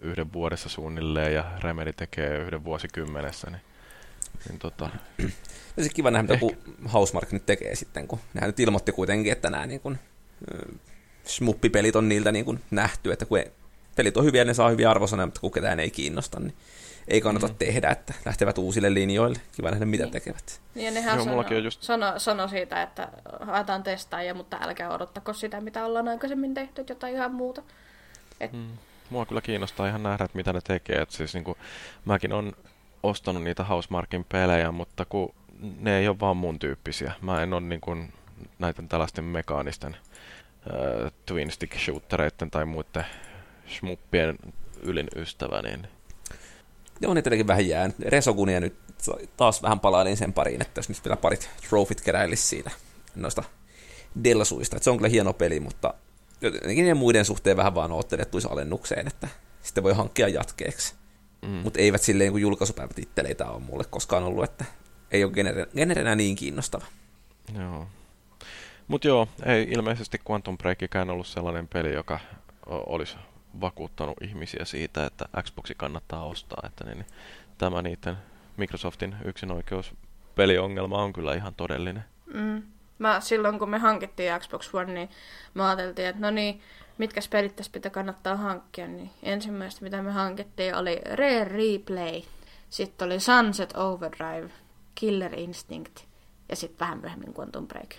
[0.00, 3.60] yhden vuodessa suunnilleen ja Remedy tekee yhden vuosikymmenessä, niin,
[4.48, 4.90] niin tota...
[5.76, 6.56] Ja se kiva nähdä, mitä
[6.92, 9.98] Housemark nyt tekee sitten, kun nehän nyt ilmoitti kuitenkin, että nämä niin kuin,
[11.24, 13.38] smuppipelit on niiltä niin kuin nähty, että kun
[14.00, 16.54] pelit on hyviä, ne saa hyviä arvosanoja, mutta kun ketään ei kiinnosta, niin
[17.08, 17.54] ei kannata mm.
[17.54, 19.38] tehdä, että lähtevät uusille linjoille.
[19.56, 20.12] Kiva nähdä, mitä niin.
[20.12, 20.60] tekevät.
[20.74, 21.82] Niin, ja nehän Joo, sano, on just...
[21.82, 23.08] sano, sano, siitä, että
[23.40, 27.62] haetaan testaajia, mutta älkää odottako sitä, mitä ollaan aikaisemmin tehty, jotain ihan muuta.
[28.40, 28.52] Et...
[28.52, 28.68] Mm.
[29.10, 31.02] Mua kyllä kiinnostaa ihan nähdä, että mitä ne tekee.
[31.02, 31.58] Et siis, niin kuin,
[32.04, 32.52] mäkin on
[33.02, 35.34] ostanut niitä Housemarkin pelejä, mutta kun
[35.80, 37.12] ne ei ole vaan mun tyyppisiä.
[37.20, 38.12] Mä en ole niin kuin,
[38.58, 43.04] näiden tällaisten mekaanisten äh, twin stick shootereiden tai muiden
[43.70, 44.38] schmuppien
[44.82, 45.88] ylin ystävä, niin...
[47.00, 47.90] Joo, niin tietenkin vähän jää.
[48.06, 48.76] Resogunia nyt
[49.36, 52.70] taas vähän palailin sen pariin, että jos nyt vielä parit trofit keräilisi siitä
[53.14, 53.44] noista
[54.24, 54.76] Dellasuista.
[54.76, 55.94] Että se on kyllä hieno peli, mutta
[56.40, 59.28] jotenkin ne muiden suhteen vähän vaan oottelin, että tulisi alennukseen, että
[59.62, 60.94] sitten voi hankkia jatkeeksi.
[61.42, 61.48] Mm.
[61.48, 64.64] Mutta eivät silleen niin julkaisupäivätitteleitä ole mulle koskaan ollut, että
[65.10, 66.84] ei ole genere, generenä niin kiinnostava.
[67.58, 67.86] Joo.
[68.88, 72.20] Mutta joo, ei ilmeisesti Quantum Breakikään ollut sellainen peli, joka
[72.66, 73.16] olisi
[73.60, 77.06] vakuuttanut ihmisiä siitä, että Xboxi kannattaa ostaa, että niin, niin
[77.58, 78.16] tämä niiden
[78.56, 79.94] Microsoftin yksinoikeus
[80.34, 82.04] peliongelma on kyllä ihan todellinen.
[82.34, 82.62] Mm.
[82.98, 85.10] Mä, silloin kun me hankittiin Xbox One, niin
[85.54, 86.60] me ajateltiin, että no niin,
[86.98, 92.22] mitkä pelit tässä pitää kannattaa hankkia, niin ensimmäistä mitä me hankittiin oli Rare Replay,
[92.70, 94.50] sitten oli Sunset Overdrive,
[94.94, 96.00] Killer Instinct
[96.48, 97.90] ja sitten vähän myöhemmin Quantum Break.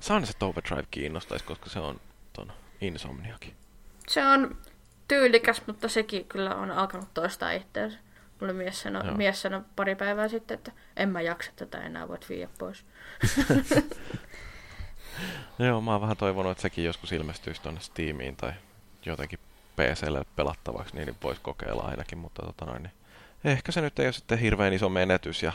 [0.00, 2.00] Sunset Overdrive kiinnostaisi, koska se on
[2.32, 3.54] ton Insomniakin.
[4.08, 4.56] Se on
[5.08, 7.98] tyylikäs, mutta sekin kyllä on alkanut toistaa itseänsä.
[8.40, 12.28] Mulle mies sanoi, mies sanoi pari päivää sitten, että en mä jaksa tätä enää, voit
[12.28, 12.84] viiä pois.
[15.58, 18.52] Joo, mä oon vähän toivonut, että sekin joskus ilmestyisi tuonne Steamiin tai
[19.06, 19.38] jotenkin
[19.76, 22.92] PClle pelattavaksi, niin voisi kokeilla ainakin, mutta tota noin, niin
[23.44, 25.52] ehkä se nyt ei ole sitten hirveän iso menetys, ja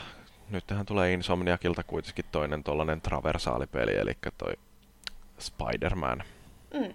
[0.50, 4.54] nyt tähän tulee Insomniakilta kuitenkin toinen tollanen traversaalipeli, eli toi
[5.38, 6.22] Spider-Man.
[6.74, 6.94] Mm.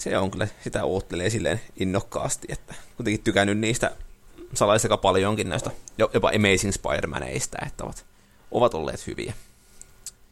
[0.00, 3.90] Se on kyllä, sitä oottelee silleen innokkaasti, että kuitenkin tykännyt niistä
[4.54, 8.06] salaiseka paljonkin näistä jopa Amazing Spider-Maneista, että ovat,
[8.50, 9.34] ovat olleet hyviä.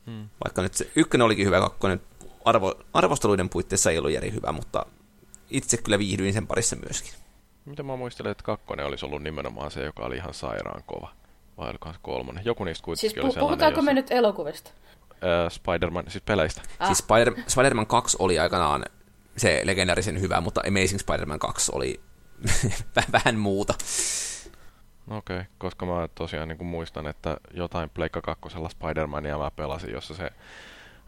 [0.07, 0.29] Hmm.
[0.45, 2.01] Vaikka nyt se ykkönen olikin hyvä, kakkonen
[2.45, 4.87] arvo, arvosteluiden puitteissa ei ollut järi hyvä, mutta
[5.51, 7.13] itse kyllä viihdyin sen parissa myöskin.
[7.65, 11.13] Mitä mä muistelen, että kakkonen olisi ollut nimenomaan se, joka oli ihan sairaan kova.
[11.59, 12.45] Vai olikohan se kolmonen?
[12.45, 13.91] Joku niistä kuitenkin siis oli sellainen, puhutaanko jossa...
[13.91, 14.71] me nyt elokuvista?
[15.11, 16.63] Äh, Spider-Man, siis peleistä.
[16.79, 16.87] Ah.
[16.87, 18.85] Siis Spider- Spider-Man 2 oli aikanaan
[19.39, 22.01] se legendaarisen hyvä, mutta Amazing Spider-Man 2 oli
[23.13, 23.75] vähän muuta.
[25.11, 29.93] Okei, okay, koska mä tosiaan niin kuin muistan, että jotain Pleikka 2 Spider-Mania mä pelasin,
[29.93, 30.31] jossa se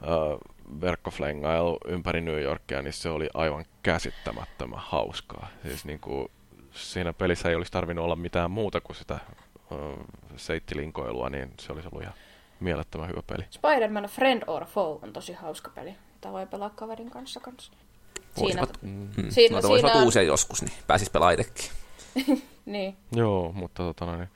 [0.02, 0.40] uh,
[0.80, 5.48] verkkoflengailu ympäri New Yorkia, niin se oli aivan käsittämättömän hauskaa.
[5.62, 6.28] Siis niin kuin,
[6.72, 9.18] siinä pelissä ei olisi tarvinnut olla mitään muuta kuin sitä
[9.70, 10.04] uh,
[10.36, 12.14] seittilinkoilua, niin se olisi ollut ihan
[12.60, 13.44] mielettömän hyvä peli.
[13.50, 17.72] Spider-Man Friend or Foe on tosi hauska peli, mitä voi pelaa kaverin kanssa kanssa.
[18.38, 20.02] Siinä, mm, siinä, siinä...
[20.02, 21.70] uusia joskus, niin pääsis pelaa itsekin.
[22.66, 22.96] niin.
[23.12, 24.28] Joo, mutta tota, niin,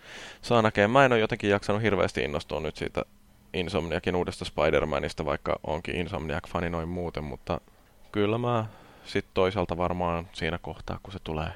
[0.43, 0.89] saa näkee.
[0.89, 3.05] Mä en ole jotenkin jaksanut hirveästi innostua nyt siitä
[3.55, 7.61] Insomniakin uudesta Spider-Manista, vaikka onkin Insomniac-fani noin muuten, mutta
[8.13, 8.67] kyllä mä
[9.05, 11.51] sitten toisaalta varmaan siinä kohtaa, kun se tulee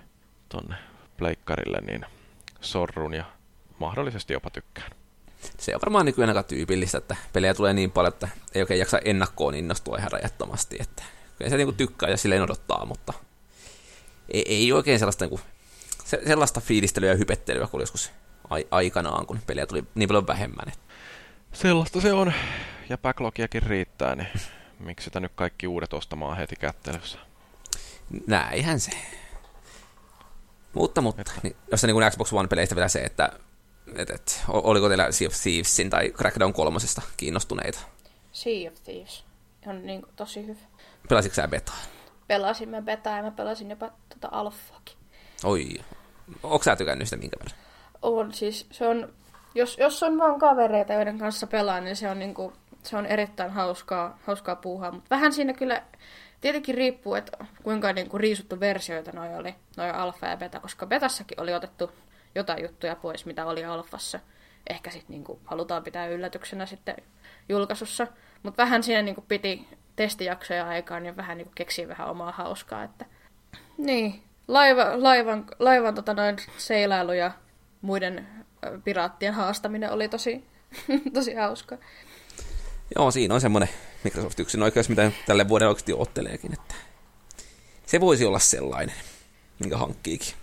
[0.49, 0.74] tonne
[1.16, 2.05] pleikkarille, niin
[2.61, 3.24] sorrun ja
[3.78, 4.91] mahdollisesti jopa tykkään.
[5.59, 8.99] Se on varmaan nykyään aika tyypillistä, että pelejä tulee niin paljon, että ei oikein jaksa
[9.05, 11.03] ennakkoon innostua ihan rajattomasti, että
[11.39, 13.12] kyllä se niinku tykkää ja silleen odottaa, mutta
[14.28, 15.41] ei, ei oikein sellaista, niinku,
[16.05, 18.12] se, sellaista fiilistelyä ja hypettelyä kuin joskus
[18.51, 20.68] ai, aikanaan, kun pelejä tuli niin paljon vähemmän.
[20.68, 20.89] Että
[21.53, 22.32] Sellaista se on.
[22.89, 24.28] Ja backlogiakin riittää, niin
[24.78, 27.18] miksi sitä nyt kaikki uudet ostamaan heti kättelyssä?
[28.26, 28.91] Näinhän se.
[30.72, 31.32] Mutta, mutta että...
[31.43, 33.32] niin, jos se niin Xbox One-peleistä vielä se, että
[33.97, 37.78] et, et, oliko teillä Sea of Thievesin tai Crackdown kolmosesta kiinnostuneita?
[38.32, 39.24] Sea of Thieves
[39.66, 40.61] on niin kuin, tosi hyvä.
[41.09, 41.77] Pelasitko sä betaa?
[42.27, 44.97] Pelasin mä betaa ja mä pelasin jopa tota alfaakin.
[45.45, 45.69] Oi,
[46.43, 47.59] onko sä tykännyt sitä minkä verran?
[48.03, 49.13] On, siis se on
[49.55, 52.53] jos, jos on vaan kavereita, joiden kanssa pelaa, niin se on, niinku,
[52.83, 54.93] se on erittäin hauskaa, hauskaa puuhaa.
[54.93, 55.83] Mutta vähän siinä kyllä
[56.41, 61.41] tietenkin riippuu, että kuinka niinku riisuttu versioita noi oli, noi alfa ja beta, koska betassakin
[61.41, 61.91] oli otettu
[62.35, 64.21] jotain juttuja pois, mitä oli alfassa.
[64.71, 66.97] Ehkä sitten niinku halutaan pitää yllätyksenä sitten
[67.49, 68.07] julkaisussa.
[68.43, 69.69] Mutta vähän siinä niinku piti
[69.99, 72.85] testijaksoja aikaan ja vähän niinku keksiä vähän omaa hauskaa.
[72.85, 73.07] Että...
[73.79, 77.31] Niin, laiva, laivan, laivan tota noin seilailu ja
[77.81, 78.29] muiden
[78.85, 80.45] piraattien haastaminen oli tosi,
[81.15, 81.79] tosi hauska.
[82.97, 83.69] Joo, siinä on semmoinen
[84.05, 86.75] Microsoft yksin oikeus, mitä tälle vuodelle oikeasti otteleekin, että
[87.87, 88.97] se voisi olla sellainen,
[89.59, 90.35] minkä hankkiikin.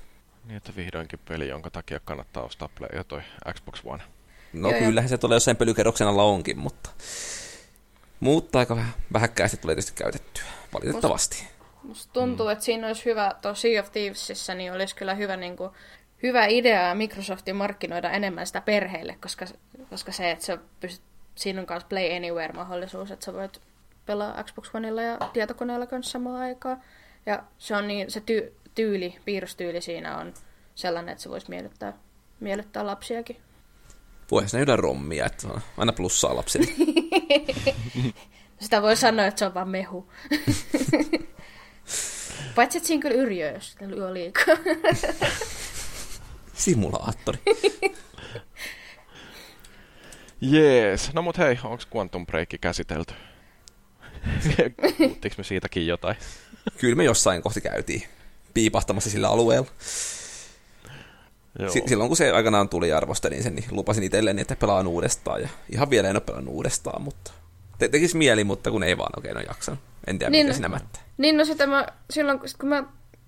[0.45, 3.21] Niin, että vihdoinkin peli, jonka takia kannattaa ostaa Play ja toi
[3.53, 4.03] Xbox One.
[4.53, 6.89] No joo, kyllähän se tulee jossain pelykerroksen alla onkin, mutta,
[8.19, 10.43] mutta aika vähän, vähäkkäästi tulee tietysti käytettyä,
[10.73, 11.47] valitettavasti.
[11.83, 12.51] Musta, tuntuu, mm.
[12.51, 15.71] että siinä olisi hyvä, tuo Sea of Thievesissä, niin olisi kyllä hyvä niin kuin,
[16.23, 19.45] hyvä idea Microsoftin markkinoida enemmän sitä perheille, koska,
[19.89, 21.05] koska se, että sä pystyt,
[21.35, 23.61] siinä on myös Play Anywhere-mahdollisuus, että sä voit
[24.05, 26.81] pelaa Xbox Oneilla ja tietokoneella kanssa samaan aikaan.
[27.25, 30.33] Ja se on niin, se ty, tyyli, piirrostyyli siinä on
[30.75, 31.93] sellainen, että se voisi miellyttää,
[32.39, 33.37] miellyttää lapsiakin.
[34.31, 36.67] Voisi nähdä rommia, että on aina plussaa lapsille.
[38.59, 40.11] Sitä voi sanoa, että se on vaan mehu.
[42.55, 44.55] Paitsi, että siinä kyllä yrjö, jos sitä lyö liikaa.
[46.53, 47.39] Simulaattori.
[50.41, 51.13] Jees.
[51.13, 53.13] No mut hei, onks Quantum Break käsitelty?
[54.97, 56.15] Puhuttiinko me siitäkin jotain?
[56.77, 58.03] Kyllä me jossain kohti käytiin
[58.53, 59.67] piipahtamassa sillä alueella.
[61.59, 61.69] Joo.
[61.87, 65.41] silloin kun se aikanaan tuli ja arvostelin sen, niin lupasin itselleni, että pelaan uudestaan.
[65.41, 67.31] Ja ihan vielä en ole pelannut uudestaan, mutta
[67.77, 69.79] te- tekisi mieli, mutta kun ei vaan oikein ole jaksanut.
[70.07, 71.01] En tiedä, niin, mitä sinä mättää.
[71.17, 72.83] Niin, no sitä mä, silloin kun mä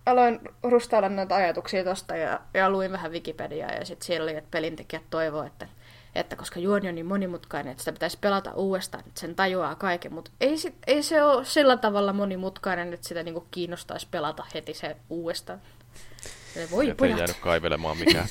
[0.05, 4.51] aloin rustailla näitä ajatuksia tosta ja, ja luin vähän Wikipediaa ja sitten siellä oli, että
[4.51, 5.67] pelintekijät toivoo, että,
[6.15, 10.13] että koska juoni on niin monimutkainen, että sitä pitäisi pelata uudestaan, että sen tajuaa kaiken,
[10.13, 14.73] mutta ei, sit, ei se ole sillä tavalla monimutkainen, että sitä niinku kiinnostaisi pelata heti
[14.73, 15.61] se uudestaan.
[16.71, 18.27] Voi Et ei jäänyt kaivelemaan mikään.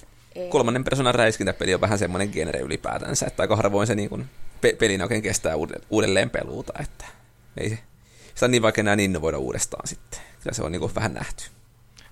[0.48, 4.26] Kolmannen persoonan räiskintäpeli on vähän semmoinen genre ylipäätänsä, että aika harvoin se niin
[4.60, 5.54] pe- pelin oikein kestää
[5.90, 7.04] uudelleen peluuta, että
[7.56, 7.78] ei se,
[8.34, 11.44] sitä on niin vaikea enää innovoida uudestaan sitten kyllä se on niin kuin vähän nähty.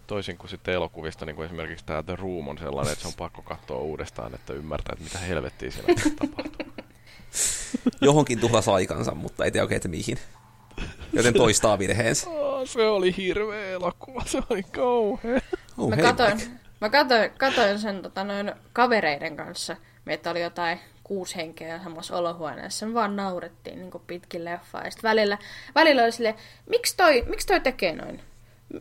[0.07, 3.15] Toisin kuin sitten elokuvista, niin kuin esimerkiksi tämä The Room on sellainen, että se on
[3.15, 6.73] pakko katsoa uudestaan, että ymmärtää, että mitä helvettiä siellä tapahtuu.
[8.01, 10.19] Johonkin tuhlas aikansa, mutta ei tiedä oikein, että mihin.
[11.13, 12.27] Joten toistaa virheensä.
[12.65, 15.41] se oli hirveä elokuva, se oli kauhea.
[15.79, 16.41] Oh, Mä katoin,
[16.81, 19.77] mä katoin, katoin sen tota, noin kavereiden kanssa.
[20.05, 22.87] Meitä oli jotain kuusi henkeä samassa olohuoneessa.
[22.87, 24.85] Me vaan naurettiin niin pitkin leffaa.
[24.85, 25.39] Ja välillä,
[25.75, 26.35] välillä oli silleen,
[26.71, 28.21] miksi toi, miksi toi tekee noin?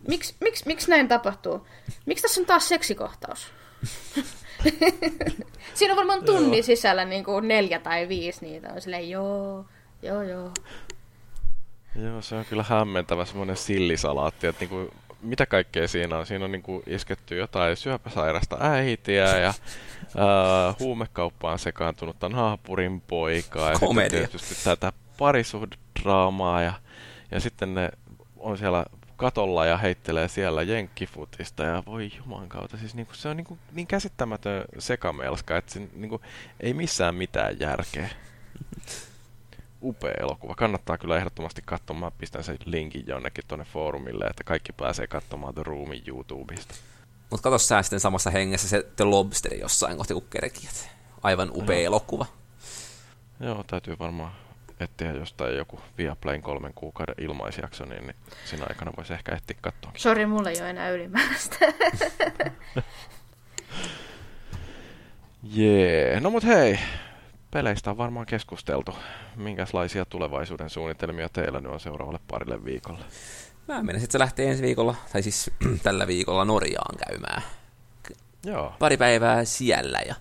[0.08, 1.68] Miksi, miksi, miksi näin tapahtuu?
[2.06, 3.48] Miksi tässä on taas seksikohtaus?
[5.74, 8.70] Siinä on varmaan tunnin sisällä niin kuin neljä tai viisi niitä.
[8.74, 9.66] On silleen, joo,
[10.02, 10.52] joo, joo.
[11.98, 16.26] Joo, se on kyllä hämmentävä semmoinen sillisalaatti, että niinku, mitä kaikkea siinä on.
[16.26, 19.54] Siinä on niinku isketty jotain syöpäsairasta äitiä ja
[20.18, 23.72] ää, huumekauppaan sekaantunutta naapurin poikaa.
[23.72, 24.10] Ja Komedia.
[24.10, 26.74] sitten tietysti tätä parisuhdraamaa ja,
[27.32, 27.90] ja sitten ne
[28.38, 28.86] on siellä
[29.16, 32.78] katolla ja heittelee siellä jenkkifutista ja voi juman kautta.
[32.78, 36.22] Siis niinku, se on niinku, niin käsittämätön sekamelska, että se niinku,
[36.60, 38.10] ei missään mitään järkeä
[39.82, 40.56] upea elokuva.
[40.56, 41.98] Kannattaa kyllä ehdottomasti katsoa.
[41.98, 46.76] Mä pistän sen linkin jonnekin tuonne foorumille, että kaikki pääsee katsomaan The Roomin YouTubesta.
[47.30, 50.90] Mutta katso sä sitten samassa hengessä se The Lobsteri jossain kohti, kun kerkijät.
[51.24, 52.26] Aivan upea elokuva.
[53.40, 54.32] Joo, täytyy varmaan
[54.80, 58.16] etsiä jostain joku Viaplayn kolmen kuukauden ilmaisjakso, niin, niin
[58.46, 59.92] siinä aikana voisi ehkä etsiä katsoa.
[59.98, 61.58] Sori, mulla ei ole enää ylimääräistä.
[65.44, 66.80] Jee, no mut hei,
[67.52, 68.96] peleistä on varmaan keskusteltu.
[69.36, 73.00] Minkälaisia tulevaisuuden suunnitelmia teillä nyt on seuraavalle parille viikolle?
[73.68, 75.52] Mä menen sitten se lähtee ensi viikolla, tai siis
[75.84, 77.42] tällä viikolla Norjaan käymään.
[78.46, 80.16] Joo, Pari päivää siellä ja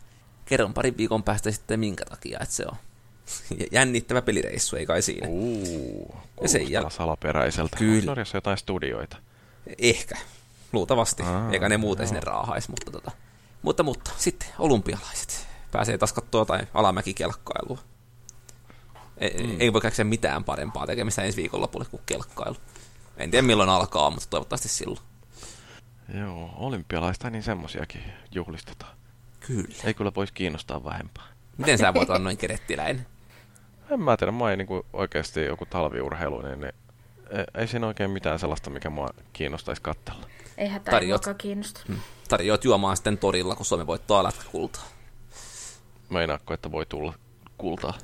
[0.45, 2.77] kerron parin viikon päästä sitten minkä takia, että se on
[3.73, 5.29] jännittävä pelireissu, ei kai siinä.
[5.29, 7.77] Uuu, Ja sen jäl- salaperäiseltä.
[7.77, 7.95] Kyllä.
[7.95, 9.17] Onko Norjassa jotain studioita?
[9.79, 10.15] Ehkä,
[10.73, 12.09] luultavasti, Aa, eikä ne muuten joo.
[12.09, 13.11] sinne raahais, mutta, tota,
[13.63, 15.46] mutta, mutta sitten olympialaiset.
[15.77, 17.79] Pääsee taas katsoa jotain alamäkikelkkailua.
[19.19, 19.57] Ei, mm.
[19.61, 22.57] ei voi keksiä mitään parempaa tekemistä ensi viikonlopulle kuin kelkkailu.
[23.17, 25.01] En tiedä milloin alkaa, mutta toivottavasti silloin.
[26.15, 28.97] Joo, olympialaista niin semmosiakin juhlistetaan.
[29.41, 29.75] Kyllä.
[29.85, 31.25] Ei kyllä voisi kiinnostaa vähempää.
[31.57, 33.07] Miten sä voit olla noin kerettiläinen?
[33.91, 36.73] En mä tiedä, mä ei niinku oikeasti joku talviurheilu, niin, niin
[37.31, 40.27] ei, ei siinä oikein mitään sellaista, mikä mua kiinnostaisi katsella.
[40.59, 41.23] Ei hätää, Tarjot.
[41.39, 41.81] kiinnosta.
[41.89, 41.97] Mm.
[42.29, 44.96] Tarjoat juomaan sitten torilla, kun Suomi voittaa lätkäkultaa.
[46.11, 47.15] Meinaatko, että voi tulla
[47.59, 47.95] kultaa?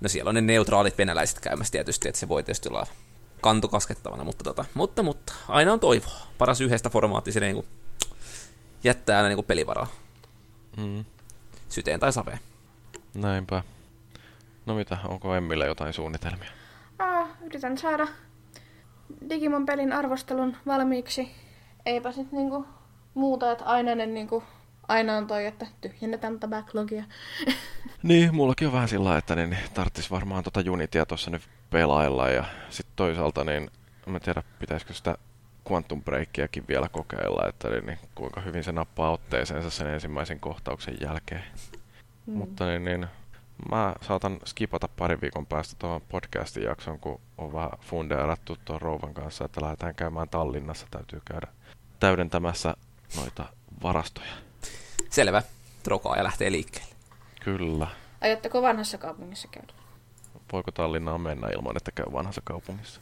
[0.00, 2.86] No siellä on ne neutraalit venäläiset käymässä tietysti, että se voi tietysti olla
[3.40, 6.20] kanto kaskettavana, mutta, tota, mutta, mutta aina on toivoa.
[6.38, 7.66] Paras yhdestä formaatti se niin kuin
[8.84, 9.86] jättää aina niin kuin pelivaraa.
[10.76, 11.04] Mm,
[11.68, 12.38] Syteen tai saveen.
[13.14, 13.62] näinpä.
[14.66, 16.50] No mitä, onko Emmillä jotain suunnitelmia?
[16.98, 18.08] Ah, yritän saada
[19.30, 21.30] Digimon-pelin arvostelun valmiiksi.
[21.86, 22.66] Eipä sit niinku
[23.14, 24.42] muuta, että aina, ne niinku,
[24.90, 27.04] aina on toi, että tyhjennetään tätä backlogia.
[28.02, 32.44] Niin, mullakin on vähän sillä että niin tarttis varmaan tota Unitia tuossa nyt pelailla ja
[32.70, 33.70] sitten toisaalta niin
[34.06, 35.18] en mä tiedä pitäisikö sitä
[35.70, 40.96] Quantum Breakiakin vielä kokeilla, että niin, niin, kuinka hyvin se nappaa otteeseensa sen ensimmäisen kohtauksen
[41.00, 41.44] jälkeen.
[42.26, 42.32] Mm.
[42.34, 43.06] Mutta niin, niin,
[43.70, 49.14] mä saatan skipata pari viikon päästä tuohon podcastin jakson, kun on vähän fundeerattu tuon rouvan
[49.14, 50.86] kanssa, että lähdetään käymään Tallinnassa.
[50.90, 51.46] Täytyy käydä
[52.00, 52.74] täydentämässä
[53.16, 53.44] noita
[53.82, 54.49] varastoja.
[55.10, 55.42] Selvä.
[55.82, 56.94] Trokaa ja lähtee liikkeelle.
[57.44, 57.86] Kyllä.
[58.20, 59.72] Aiotteko vanhassa kaupungissa käydä?
[60.52, 63.00] Voiko Tallinnaan mennä ilman, että käy vanhassa kaupungissa?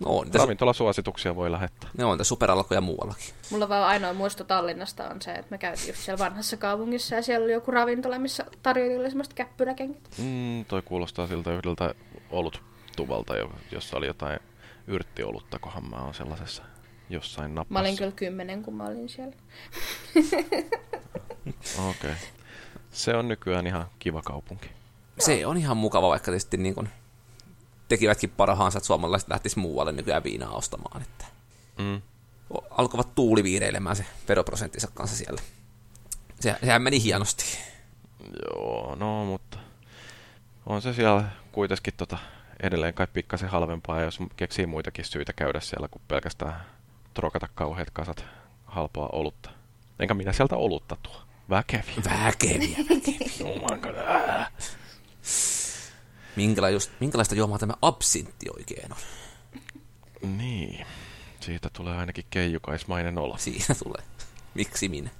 [0.00, 1.90] No on tässä, Ravintolasuosituksia voi lähettää.
[1.98, 3.34] ne on tässä superalkoja muuallakin.
[3.50, 7.22] Mulla vaan ainoa muisto Tallinnasta on se, että me käytiin just siellä vanhassa kaupungissa ja
[7.22, 10.02] siellä oli joku ravintola, missä tarjoili semmoista käppyräkenkät.
[10.18, 11.94] Mm, toi kuulostaa siltä yhdeltä
[12.30, 14.40] oluttuvalta, jo- jossa oli jotain
[14.86, 16.62] yrttiolutta, kohan mä oon sellaisessa
[17.10, 17.72] jossain nappassa.
[17.72, 19.36] Mä olin kyllä kymmenen, kun mä olin siellä.
[21.78, 21.90] Okei.
[21.90, 22.14] Okay.
[22.90, 24.70] Se on nykyään ihan kiva kaupunki.
[25.18, 26.88] Se on ihan mukava, vaikka tietysti niin kuin
[27.88, 31.02] tekivätkin parhaansa, että suomalaiset lähtis muualle nykyään viinaa ostamaan.
[31.02, 31.24] Että
[31.78, 32.02] Mm.
[32.70, 35.40] alkoivat tuuliviireilemään se veroprosenttinsa kanssa siellä.
[36.40, 37.44] Se, sehän meni hienosti.
[38.42, 39.58] Joo, no mutta
[40.66, 42.18] on se siellä kuitenkin tota,
[42.62, 46.60] edelleen kai pikkasen halvempaa, jos keksii muitakin syitä käydä siellä, kuin pelkästään
[47.14, 48.24] trokata kauheat kasat
[48.64, 49.50] halpaa olutta.
[49.98, 51.22] Enkä minä sieltä olutta tuo.
[51.50, 51.94] Väkeviä.
[52.24, 52.76] Väkeviä.
[53.44, 53.94] Oh my God.
[53.94, 54.50] Ää.
[56.36, 58.98] Minkälaista, minkälaista juomaa tämä absintti oikein on?
[60.38, 60.86] Niin,
[61.40, 63.36] siitä tulee ainakin keijukaismainen olo.
[63.38, 64.02] Siinä tulee.
[64.54, 65.10] Miksi minä?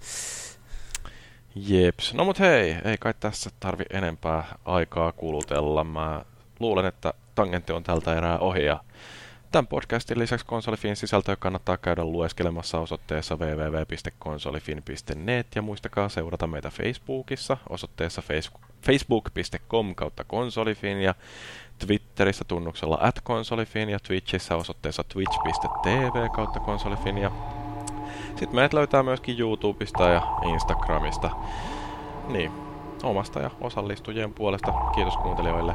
[1.55, 2.15] Jeps.
[2.15, 5.85] No mut hei, ei kai tässä tarvi enempää aikaa kulutella.
[5.85, 6.25] Mä
[6.61, 8.85] luulen, että tangentti on tältä erää ohi ja
[9.55, 17.57] tämän podcastin lisäksi konsolifin sisältöä kannattaa käydä lueskelemassa osoitteessa www.konsolifin.net ja muistakaa seurata meitä Facebookissa
[17.69, 26.29] osoitteessa facebook- facebook.com kautta konsolifin ja Twitter Twitterissä tunnuksella at konsolifin ja Twitchissä osoitteessa twitch.tv
[26.29, 27.19] kautta konsolifin.
[27.19, 27.31] Ja
[28.27, 31.31] sitten meidät löytää myöskin YouTubesta ja Instagramista.
[32.29, 32.53] Niin,
[33.03, 35.75] omasta ja osallistujien puolesta kiitos kuuntelijoille.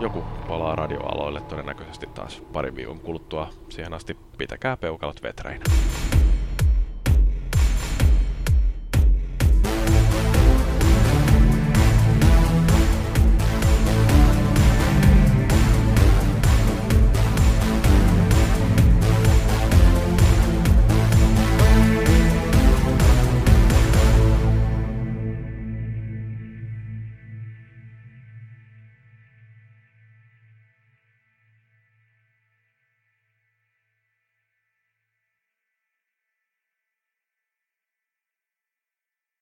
[0.00, 3.48] Joku palaa radioaloille todennäköisesti taas pari viikon kuluttua.
[3.68, 5.64] Siihen asti pitäkää peukalot vetreinä.